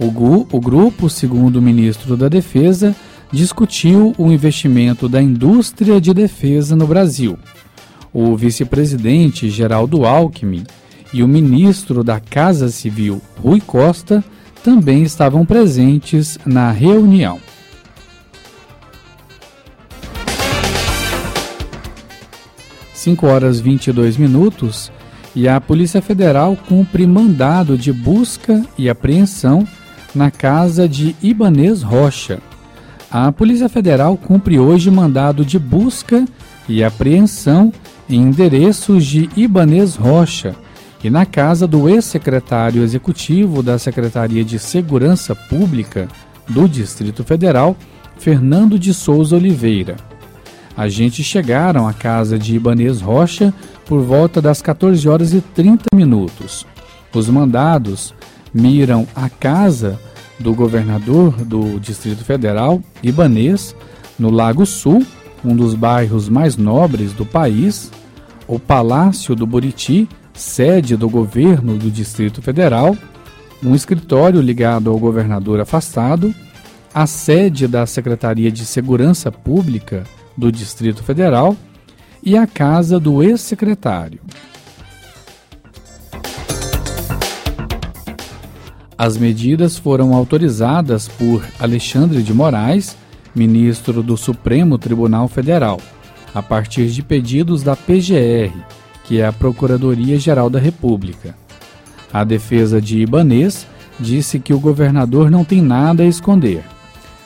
O, 0.01 0.09
GU, 0.09 0.47
o 0.51 0.59
grupo, 0.59 1.07
segundo 1.07 1.57
o 1.57 1.61
ministro 1.61 2.17
da 2.17 2.27
Defesa, 2.27 2.95
discutiu 3.31 4.15
o 4.17 4.31
investimento 4.31 5.07
da 5.07 5.21
indústria 5.21 6.01
de 6.01 6.11
defesa 6.11 6.75
no 6.75 6.87
Brasil. 6.87 7.37
O 8.11 8.35
vice-presidente 8.35 9.47
Geraldo 9.47 10.03
Alckmin 10.03 10.63
e 11.13 11.21
o 11.21 11.27
ministro 11.27 12.03
da 12.03 12.19
Casa 12.19 12.69
Civil, 12.69 13.21
Rui 13.37 13.61
Costa, 13.61 14.23
também 14.63 15.03
estavam 15.03 15.45
presentes 15.45 16.39
na 16.47 16.71
reunião. 16.71 17.39
Cinco 22.91 23.27
horas 23.27 23.59
22 23.59 24.17
minutos 24.17 24.91
e 25.35 25.47
a 25.47 25.61
Polícia 25.61 26.01
Federal 26.01 26.57
cumpre 26.67 27.05
mandado 27.05 27.77
de 27.77 27.93
busca 27.93 28.65
e 28.79 28.89
apreensão 28.89 29.67
na 30.13 30.29
casa 30.29 30.87
de 30.87 31.15
Ibanês 31.21 31.81
Rocha. 31.81 32.39
A 33.09 33.31
Polícia 33.31 33.67
Federal 33.67 34.17
cumpre 34.17 34.59
hoje 34.59 34.89
mandado 34.89 35.43
de 35.43 35.59
busca 35.59 36.25
e 36.67 36.83
apreensão 36.83 37.71
em 38.09 38.21
endereços 38.21 39.05
de 39.05 39.29
Ibanês 39.35 39.95
Rocha 39.95 40.55
e 41.03 41.09
na 41.09 41.25
casa 41.25 41.67
do 41.67 41.89
ex-secretário 41.89 42.83
executivo 42.83 43.63
da 43.63 43.79
Secretaria 43.79 44.43
de 44.43 44.59
Segurança 44.59 45.35
Pública 45.35 46.07
do 46.47 46.67
Distrito 46.67 47.23
Federal, 47.23 47.75
Fernando 48.17 48.77
de 48.77 48.93
Souza 48.93 49.35
Oliveira. 49.35 49.95
Agentes 50.77 51.25
chegaram 51.25 51.87
à 51.87 51.93
casa 51.93 52.37
de 52.37 52.55
Ibanês 52.55 53.01
Rocha 53.01 53.53
por 53.85 54.01
volta 54.01 54.41
das 54.41 54.61
14 54.61 55.07
horas 55.09 55.33
e 55.33 55.41
30 55.41 55.85
minutos. 55.93 56.65
Os 57.13 57.27
mandados 57.27 58.13
miram 58.53 59.07
a 59.15 59.29
casa 59.29 59.99
do 60.39 60.53
governador 60.53 61.33
do 61.45 61.79
Distrito 61.79 62.23
Federal, 62.23 62.81
Ibanês, 63.01 63.75
no 64.17 64.29
Lago 64.29 64.65
Sul, 64.65 65.05
um 65.43 65.55
dos 65.55 65.73
bairros 65.73 66.29
mais 66.29 66.57
nobres 66.57 67.13
do 67.13 67.25
país, 67.25 67.91
o 68.47 68.59
Palácio 68.59 69.35
do 69.35 69.45
Buriti, 69.45 70.07
sede 70.33 70.95
do 70.95 71.09
governo 71.09 71.77
do 71.77 71.89
Distrito 71.89 72.41
Federal, 72.41 72.95
um 73.63 73.75
escritório 73.75 74.41
ligado 74.41 74.89
ao 74.89 74.97
governador 74.97 75.59
afastado, 75.59 76.33
a 76.93 77.05
sede 77.07 77.67
da 77.67 77.85
Secretaria 77.85 78.51
de 78.51 78.65
Segurança 78.65 79.31
Pública 79.31 80.03
do 80.35 80.51
Distrito 80.51 81.03
Federal 81.03 81.55
e 82.23 82.37
a 82.37 82.45
casa 82.45 82.99
do 82.99 83.23
ex-secretário. 83.23 84.19
As 89.03 89.17
medidas 89.17 89.79
foram 89.79 90.13
autorizadas 90.13 91.07
por 91.07 91.43
Alexandre 91.59 92.21
de 92.21 92.31
Moraes, 92.31 92.95
ministro 93.33 94.03
do 94.03 94.15
Supremo 94.15 94.77
Tribunal 94.77 95.27
Federal, 95.27 95.81
a 96.35 96.43
partir 96.43 96.85
de 96.89 97.01
pedidos 97.01 97.63
da 97.63 97.75
PGR, 97.75 98.55
que 99.03 99.19
é 99.19 99.25
a 99.25 99.33
Procuradoria-Geral 99.33 100.51
da 100.51 100.59
República. 100.59 101.35
A 102.13 102.23
defesa 102.23 102.79
de 102.79 102.99
Ibanês 102.99 103.65
disse 103.99 104.39
que 104.39 104.53
o 104.53 104.59
governador 104.59 105.31
não 105.31 105.43
tem 105.43 105.63
nada 105.63 106.03
a 106.03 106.07
esconder. 106.07 106.63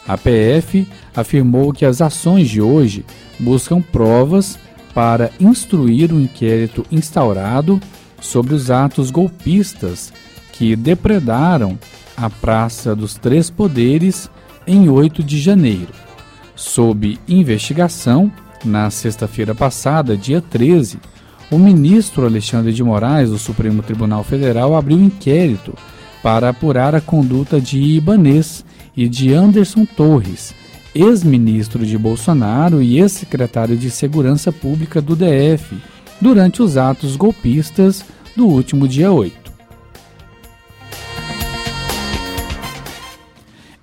A 0.07 0.17
PF 0.17 0.88
afirmou 1.13 1.73
que 1.73 1.83
as 1.83 1.99
ações 1.99 2.47
de 2.47 2.61
hoje 2.61 3.05
buscam 3.38 3.81
provas 3.81 4.57
para 4.93 5.29
instruir 5.41 6.13
o 6.13 6.15
um 6.15 6.21
inquérito 6.21 6.85
instaurado 6.89 7.81
sobre 8.21 8.53
os 8.53 8.71
atos 8.71 9.11
golpistas 9.11 10.13
que 10.58 10.76
depredaram 10.76 11.78
a 12.15 12.30
Praça 12.30 12.96
dos 12.96 13.15
Três 13.15 13.50
Poderes 13.50 14.30
em 14.65 14.89
8 14.89 15.24
de 15.24 15.39
janeiro. 15.39 15.94
Sob 16.56 17.20
investigação, 17.28 18.32
na 18.63 18.89
sexta-feira 18.89 19.54
passada, 19.54 20.15
dia 20.15 20.41
13, 20.41 21.00
o 21.52 21.60
ministro 21.60 22.26
Alexandre 22.26 22.74
de 22.74 22.84
Moraes, 22.84 23.30
do 23.30 23.38
Supremo 23.38 23.84
Tribunal 23.84 24.24
Federal, 24.24 24.76
abriu 24.76 25.00
inquérito 25.00 25.74
para 26.24 26.50
apurar 26.50 26.96
a 26.96 27.02
conduta 27.02 27.60
de 27.60 27.80
Ibanês 27.80 28.65
e 28.96 29.08
de 29.08 29.34
Anderson 29.34 29.86
Torres, 29.86 30.56
ex-ministro 30.96 31.86
de 31.86 31.98
Bolsonaro 31.98 32.82
e 32.82 32.98
ex-secretário 33.00 33.76
de 33.76 33.91
Segurança 33.91 34.52
Pública 34.52 35.02
do 35.02 35.15
DF, 35.15 35.76
durante 36.20 36.63
os 36.63 36.78
atos 36.78 37.18
golpistas 37.18 38.06
do 38.36 38.48
último 38.48 38.88
dia 38.88 39.12
8. 39.12 39.44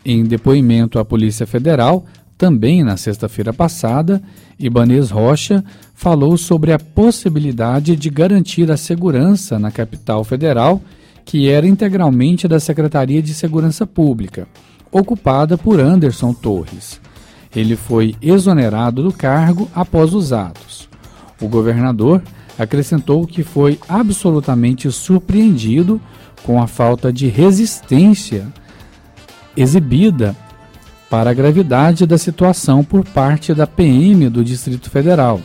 Em 0.05 0.25
depoimento 0.25 0.99
à 0.99 1.05
Polícia 1.05 1.47
Federal, 1.47 2.05
também 2.37 2.83
na 2.83 2.97
sexta-feira 2.97 3.53
passada, 3.53 4.21
Ibanês 4.59 5.11
Rocha 5.11 5.63
falou 5.95 6.37
sobre 6.37 6.73
a 6.73 6.79
possibilidade 6.79 7.95
de 7.95 8.11
garantir 8.11 8.69
a 8.71 8.77
segurança 8.77 9.61
na 9.61 9.71
capital 9.71 10.25
federal, 10.25 10.81
que 11.25 11.49
era 11.49 11.69
integralmente 11.69 12.49
da 12.49 12.59
Secretaria 12.59 13.23
de 13.23 13.33
Segurança 13.33 13.87
Pública, 13.87 14.49
ocupada 14.91 15.57
por 15.57 15.79
Anderson 15.79 16.33
Torres. 16.33 17.01
Ele 17.55 17.77
foi 17.77 18.17
exonerado 18.21 19.05
do 19.05 19.13
cargo 19.13 19.69
após 19.73 20.13
os 20.13 20.33
atos. 20.33 20.89
O 21.41 21.47
governador 21.47 22.21
acrescentou 22.59 23.25
que 23.25 23.45
foi 23.45 23.79
absolutamente 23.89 24.91
surpreendido 24.91 26.01
com 26.43 26.61
a 26.61 26.67
falta 26.67 27.13
de 27.13 27.29
resistência 27.29 28.53
exibida 29.57 30.37
para 31.11 31.31
a 31.31 31.35
gravidade 31.35 32.07
da 32.07 32.17
situação 32.17 32.83
por 32.83 33.05
parte 33.05 33.53
da 33.53 33.67
PM 33.67 34.29
do 34.29 34.43
Distrito 34.43 34.89
Federal 34.89 35.41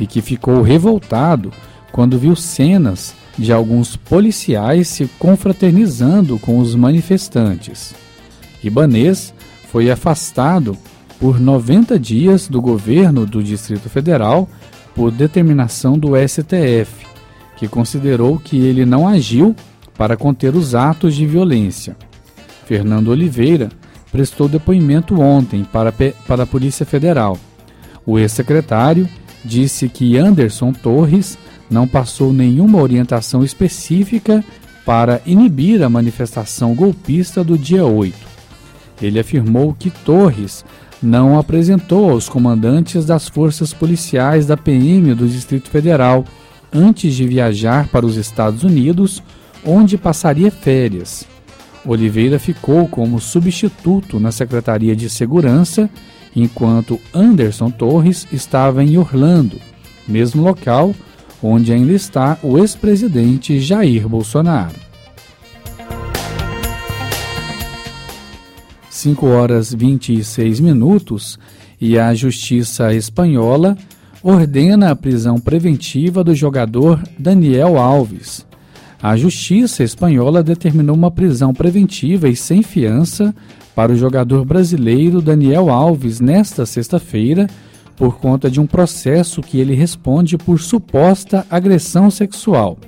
e 0.00 0.06
que 0.06 0.20
ficou 0.20 0.62
revoltado 0.62 1.52
quando 1.92 2.18
viu 2.18 2.34
cenas 2.34 3.14
de 3.38 3.52
alguns 3.52 3.96
policiais 3.96 4.88
se 4.88 5.06
confraternizando 5.18 6.38
com 6.38 6.58
os 6.58 6.74
manifestantes. 6.74 7.94
Ibanês 8.62 9.32
foi 9.70 9.90
afastado 9.90 10.76
por 11.18 11.38
90 11.40 11.98
dias 11.98 12.48
do 12.48 12.60
governo 12.60 13.24
do 13.24 13.42
Distrito 13.42 13.88
Federal 13.88 14.48
por 14.94 15.10
determinação 15.10 15.96
do 15.96 16.12
STF, 16.16 17.06
que 17.56 17.68
considerou 17.68 18.38
que 18.38 18.58
ele 18.58 18.84
não 18.84 19.06
agiu 19.06 19.54
para 19.96 20.16
conter 20.16 20.54
os 20.54 20.74
atos 20.74 21.14
de 21.14 21.24
violência. 21.26 21.96
Fernando 22.66 23.08
Oliveira 23.08 23.68
prestou 24.10 24.48
depoimento 24.48 25.20
ontem 25.20 25.64
para, 25.64 25.92
para 26.26 26.42
a 26.42 26.46
Polícia 26.46 26.84
Federal. 26.84 27.38
O 28.04 28.18
ex-secretário 28.18 29.08
disse 29.44 29.88
que 29.88 30.16
Anderson 30.16 30.72
Torres 30.72 31.38
não 31.70 31.88
passou 31.88 32.32
nenhuma 32.32 32.80
orientação 32.80 33.42
específica 33.42 34.44
para 34.84 35.22
inibir 35.24 35.82
a 35.82 35.88
manifestação 35.88 36.74
golpista 36.74 37.42
do 37.42 37.56
dia 37.56 37.84
8. 37.84 38.14
Ele 39.00 39.18
afirmou 39.18 39.74
que 39.74 39.90
Torres 39.90 40.64
não 41.02 41.38
apresentou 41.38 42.10
aos 42.10 42.28
comandantes 42.28 43.04
das 43.04 43.28
forças 43.28 43.72
policiais 43.72 44.46
da 44.46 44.56
PM 44.56 45.14
do 45.14 45.26
Distrito 45.26 45.68
Federal 45.68 46.24
antes 46.72 47.14
de 47.14 47.26
viajar 47.26 47.88
para 47.88 48.06
os 48.06 48.16
Estados 48.16 48.62
Unidos, 48.62 49.22
onde 49.64 49.98
passaria 49.98 50.50
férias. 50.50 51.31
Oliveira 51.84 52.38
ficou 52.38 52.88
como 52.88 53.20
substituto 53.20 54.20
na 54.20 54.30
Secretaria 54.30 54.94
de 54.94 55.10
Segurança, 55.10 55.90
enquanto 56.34 57.00
Anderson 57.12 57.70
Torres 57.70 58.26
estava 58.32 58.82
em 58.82 58.96
Orlando, 58.96 59.58
mesmo 60.06 60.42
local 60.42 60.94
onde 61.42 61.72
ainda 61.72 61.92
está 61.92 62.38
o 62.42 62.56
ex-presidente 62.58 63.58
Jair 63.58 64.08
Bolsonaro. 64.08 64.76
5 68.88 69.26
horas 69.26 69.74
26 69.74 70.60
minutos 70.60 71.36
e 71.80 71.98
a 71.98 72.14
Justiça 72.14 72.94
Espanhola 72.94 73.76
ordena 74.22 74.92
a 74.92 74.96
prisão 74.96 75.40
preventiva 75.40 76.22
do 76.22 76.32
jogador 76.32 77.02
Daniel 77.18 77.76
Alves. 77.76 78.46
A 79.02 79.16
Justiça 79.16 79.82
Espanhola 79.82 80.44
determinou 80.44 80.94
uma 80.94 81.10
prisão 81.10 81.52
preventiva 81.52 82.28
e 82.28 82.36
sem 82.36 82.62
fiança 82.62 83.34
para 83.74 83.90
o 83.90 83.96
jogador 83.96 84.44
brasileiro 84.44 85.20
Daniel 85.20 85.70
Alves 85.70 86.20
nesta 86.20 86.64
sexta-feira 86.64 87.48
por 87.96 88.18
conta 88.18 88.48
de 88.48 88.60
um 88.60 88.66
processo 88.66 89.42
que 89.42 89.58
ele 89.58 89.74
responde 89.74 90.38
por 90.38 90.60
suposta 90.60 91.44
agressão 91.50 92.12
sexual. 92.12 92.78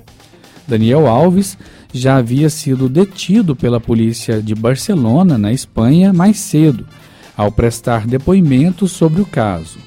Daniel 0.65 1.05
Alves 1.05 1.57
já 1.93 2.15
havia 2.15 2.49
sido 2.49 2.87
detido 2.87 3.53
pela 3.53 3.81
polícia 3.81 4.41
de 4.41 4.55
Barcelona, 4.55 5.37
na 5.37 5.51
Espanha, 5.51 6.13
mais 6.13 6.37
cedo, 6.39 6.87
ao 7.35 7.51
prestar 7.51 8.07
depoimento 8.07 8.87
sobre 8.87 9.21
o 9.21 9.25
caso. 9.25 9.79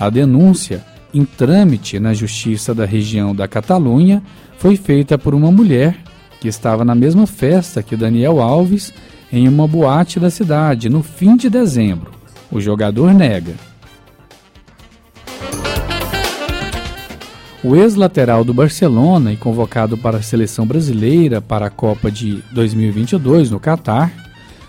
A 0.00 0.08
denúncia, 0.08 0.82
em 1.12 1.24
trâmite 1.24 2.00
na 2.00 2.14
Justiça 2.14 2.74
da 2.74 2.86
região 2.86 3.34
da 3.34 3.46
Catalunha, 3.46 4.22
foi 4.58 4.76
feita 4.76 5.18
por 5.18 5.34
uma 5.34 5.50
mulher 5.50 5.96
que 6.40 6.48
estava 6.48 6.84
na 6.84 6.94
mesma 6.94 7.26
festa 7.26 7.82
que 7.82 7.96
Daniel 7.96 8.40
Alves 8.40 8.92
em 9.32 9.48
uma 9.48 9.66
boate 9.66 10.20
da 10.20 10.30
cidade 10.30 10.88
no 10.88 11.02
fim 11.02 11.36
de 11.36 11.50
dezembro. 11.50 12.10
O 12.50 12.60
jogador 12.60 13.12
nega. 13.12 13.54
O 17.64 17.74
ex-lateral 17.74 18.44
do 18.44 18.54
Barcelona 18.54 19.32
e 19.32 19.36
convocado 19.36 19.98
para 19.98 20.18
a 20.18 20.22
seleção 20.22 20.64
brasileira 20.64 21.40
para 21.40 21.66
a 21.66 21.70
Copa 21.70 22.10
de 22.10 22.42
2022 22.52 23.50
no 23.50 23.58
Catar, 23.58 24.12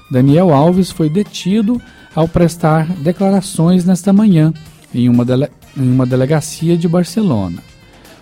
Daniel 0.10 0.52
Alves 0.52 0.90
foi 0.90 1.10
detido 1.10 1.80
ao 2.16 2.28
prestar 2.28 2.88
declarações 2.88 3.86
nesta 3.86 4.12
manhã 4.12 4.52
em 4.94 5.08
uma, 5.10 5.24
dele 5.24 5.48
em 5.78 5.92
uma 5.92 6.08
delegacia 6.08 6.76
de 6.76 6.88
Barcelona. 6.88 7.62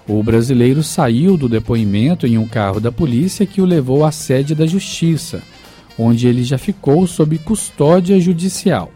O 0.08 0.22
brasileiro 0.22 0.84
saiu 0.84 1.36
do 1.36 1.50
depoimento 1.50 2.28
em 2.28 2.38
um 2.38 2.48
carro 2.48 2.80
da 2.80 2.92
polícia 2.92 3.46
que 3.46 3.60
o 3.60 3.66
levou 3.66 4.06
à 4.06 4.12
sede 4.12 4.54
da 4.54 4.68
Justiça, 4.68 5.42
onde 5.98 6.28
ele 6.28 6.44
já 6.44 6.58
ficou 6.58 7.08
sob 7.08 7.38
custódia 7.40 8.20
judicial. 8.20 8.92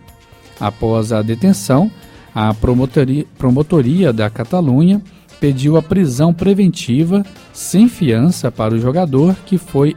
Após 0.60 1.12
a 1.12 1.22
detenção, 1.24 1.90
a 2.34 2.54
promotoria, 2.54 3.26
promotoria 3.38 4.14
da 4.14 4.30
Catalunha 4.30 5.02
pediu 5.40 5.78
a 5.78 5.82
prisão 5.82 6.34
preventiva 6.34 7.26
sem 7.52 7.90
fiança 7.90 8.52
para 8.52 8.76
o 8.76 8.80
jogador, 8.80 9.36
que 9.46 9.58
foi 9.58 9.96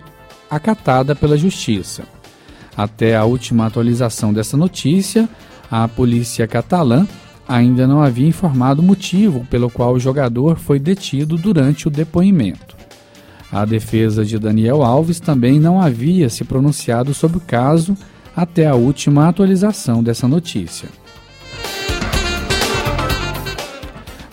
acatada 0.48 1.14
pela 1.14 1.37
Justiça. 1.37 2.05
Até 2.75 3.16
a 3.16 3.25
última 3.25 3.66
atualização 3.66 4.33
dessa 4.33 4.57
notícia, 4.57 5.29
a 5.70 5.87
polícia 5.88 6.46
catalã 6.46 7.07
ainda 7.53 7.87
não 7.87 8.03
havia 8.03 8.27
informado 8.27 8.81
o 8.81 8.85
motivo 8.85 9.47
pelo 9.51 9.69
qual 9.69 9.93
o 9.93 10.01
jogador 10.01 10.59
foi 10.59 10.79
detido 10.79 11.37
durante 11.37 11.87
o 11.87 11.91
depoimento. 11.91 12.75
A 13.53 13.67
defesa 13.67 14.25
de 14.25 14.38
Daniel 14.38 14.83
Alves 14.83 15.21
também 15.21 15.61
não 15.61 15.79
havia 15.79 16.31
se 16.31 16.45
pronunciado 16.45 17.12
sobre 17.12 17.37
o 17.37 17.41
caso 17.41 17.95
até 18.35 18.67
a 18.67 18.75
última 18.75 19.29
atualização 19.29 20.03
dessa 20.03 20.27
notícia. 20.27 20.88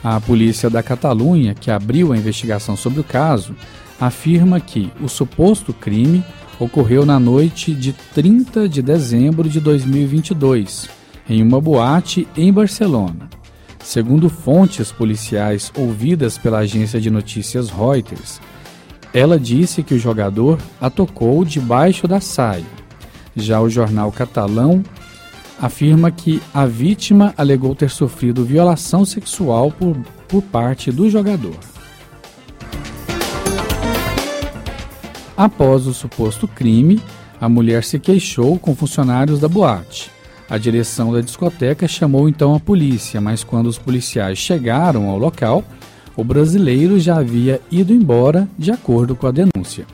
A 0.01 0.21
polícia 0.21 0.69
da 0.69 0.81
Catalunha, 0.81 1.53
que 1.53 1.69
abriu 1.69 2.13
a 2.13 2.17
investigação 2.17 2.77
sobre 2.77 3.01
o 3.01 3.03
caso, 3.03 3.53
afirma 3.99 4.61
que 4.61 4.89
o 5.01 5.09
suposto 5.09 5.73
crime 5.73 6.23
ocorreu 6.57 7.05
na 7.05 7.19
noite 7.19 7.73
de 7.73 7.91
30 7.91 8.69
de 8.69 8.81
dezembro 8.81 9.49
de 9.49 9.59
2022, 9.59 10.98
em 11.29 11.43
uma 11.43 11.61
boate 11.61 12.27
em 12.35 12.51
Barcelona. 12.51 13.29
Segundo 13.83 14.29
fontes 14.29 14.91
policiais 14.91 15.71
ouvidas 15.77 16.37
pela 16.37 16.59
agência 16.59 16.99
de 16.99 17.09
notícias 17.09 17.69
Reuters, 17.69 18.41
ela 19.13 19.39
disse 19.39 19.81
que 19.83 19.93
o 19.93 19.99
jogador 19.99 20.57
a 20.79 20.89
tocou 20.89 21.45
debaixo 21.45 22.07
da 22.07 22.19
saia. 22.19 22.65
Já 23.35 23.61
o 23.61 23.69
jornal 23.69 24.11
catalão 24.11 24.83
afirma 25.61 26.11
que 26.11 26.41
a 26.53 26.65
vítima 26.65 27.33
alegou 27.37 27.75
ter 27.75 27.89
sofrido 27.89 28.45
violação 28.45 29.05
sexual 29.05 29.71
por, 29.71 29.95
por 30.27 30.41
parte 30.41 30.91
do 30.91 31.09
jogador. 31.09 31.57
Após 35.35 35.87
o 35.87 35.93
suposto 35.93 36.47
crime, 36.47 37.01
a 37.39 37.47
mulher 37.47 37.83
se 37.83 37.97
queixou 37.97 38.59
com 38.59 38.75
funcionários 38.75 39.39
da 39.39 39.47
boate. 39.47 40.11
A 40.49 40.57
direção 40.57 41.13
da 41.13 41.21
discoteca 41.21 41.87
chamou 41.87 42.27
então 42.27 42.55
a 42.55 42.59
polícia, 42.59 43.21
mas 43.21 43.43
quando 43.43 43.67
os 43.67 43.77
policiais 43.77 44.39
chegaram 44.39 45.07
ao 45.07 45.19
local, 45.19 45.63
o 46.15 46.23
brasileiro 46.23 46.99
já 46.99 47.19
havia 47.19 47.61
ido 47.71 47.93
embora, 47.93 48.49
de 48.57 48.71
acordo 48.71 49.15
com 49.15 49.27
a 49.27 49.31
denúncia. 49.31 49.85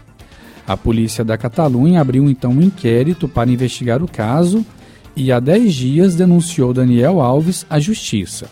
A 0.65 0.77
polícia 0.77 1.25
da 1.25 1.37
Catalunha 1.37 1.99
abriu 1.99 2.29
então 2.29 2.51
um 2.51 2.61
inquérito 2.61 3.27
para 3.27 3.51
investigar 3.51 4.01
o 4.01 4.07
caso 4.07 4.65
e 5.13 5.29
há 5.29 5.41
10 5.41 5.73
dias 5.73 6.15
denunciou 6.15 6.73
Daniel 6.73 7.19
Alves 7.19 7.65
à 7.69 7.77
Justiça. 7.77 8.47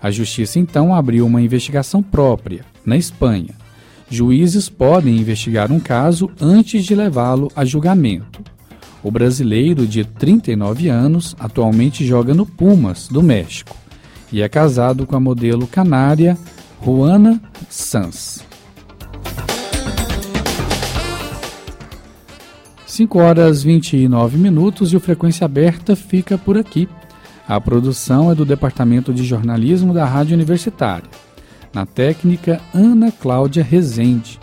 A 0.00 0.12
Justiça 0.12 0.60
então 0.60 0.94
abriu 0.94 1.26
uma 1.26 1.42
investigação 1.42 2.00
própria, 2.00 2.64
na 2.86 2.96
Espanha. 2.96 3.54
Juízes 4.08 4.68
podem 4.68 5.16
investigar 5.16 5.72
um 5.72 5.80
caso 5.80 6.30
antes 6.40 6.84
de 6.84 6.94
levá-lo 6.94 7.50
a 7.56 7.64
julgamento. 7.64 8.43
O 9.04 9.10
brasileiro, 9.10 9.86
de 9.86 10.02
39 10.02 10.88
anos, 10.88 11.36
atualmente 11.38 12.06
joga 12.06 12.32
no 12.32 12.46
Pumas, 12.46 13.06
do 13.06 13.22
México, 13.22 13.76
e 14.32 14.40
é 14.40 14.48
casado 14.48 15.06
com 15.06 15.14
a 15.14 15.20
modelo 15.20 15.66
canária 15.66 16.38
Juana 16.82 17.38
Sanz. 17.68 18.42
5 22.86 23.18
horas 23.18 23.62
29 23.62 24.38
minutos 24.38 24.94
e 24.94 24.96
o 24.96 25.00
Frequência 25.00 25.44
Aberta 25.44 25.94
fica 25.94 26.38
por 26.38 26.56
aqui. 26.56 26.88
A 27.46 27.60
produção 27.60 28.32
é 28.32 28.34
do 28.34 28.46
Departamento 28.46 29.12
de 29.12 29.22
Jornalismo 29.22 29.92
da 29.92 30.06
Rádio 30.06 30.34
Universitária. 30.34 31.10
Na 31.74 31.84
técnica, 31.84 32.58
Ana 32.72 33.12
Cláudia 33.12 33.62
Rezende. 33.62 34.40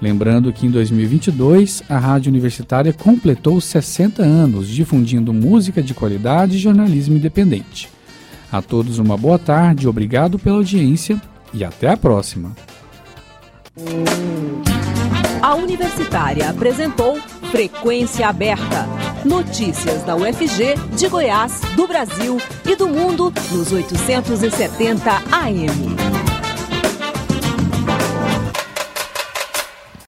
Lembrando 0.00 0.52
que 0.52 0.66
em 0.66 0.70
2022 0.70 1.82
a 1.88 1.98
Rádio 1.98 2.30
Universitária 2.30 2.92
completou 2.92 3.60
60 3.60 4.22
anos 4.22 4.66
difundindo 4.68 5.32
música 5.32 5.82
de 5.82 5.92
qualidade 5.92 6.56
e 6.56 6.60
jornalismo 6.60 7.16
independente. 7.16 7.88
A 8.50 8.62
todos 8.62 8.98
uma 8.98 9.16
boa 9.16 9.38
tarde, 9.38 9.86
obrigado 9.86 10.38
pela 10.38 10.56
audiência 10.56 11.20
e 11.52 11.64
até 11.64 11.88
a 11.90 11.96
próxima. 11.96 12.52
A 15.42 15.54
Universitária 15.54 16.48
apresentou 16.48 17.18
Frequência 17.50 18.28
Aberta 18.28 18.88
Notícias 19.24 20.02
da 20.02 20.16
UFG, 20.16 20.74
de 20.96 21.08
Goiás, 21.08 21.60
do 21.76 21.86
Brasil 21.86 22.38
e 22.64 22.74
do 22.74 22.88
mundo 22.88 23.32
nos 23.52 23.70
870 23.70 25.10
AM. 25.30 26.29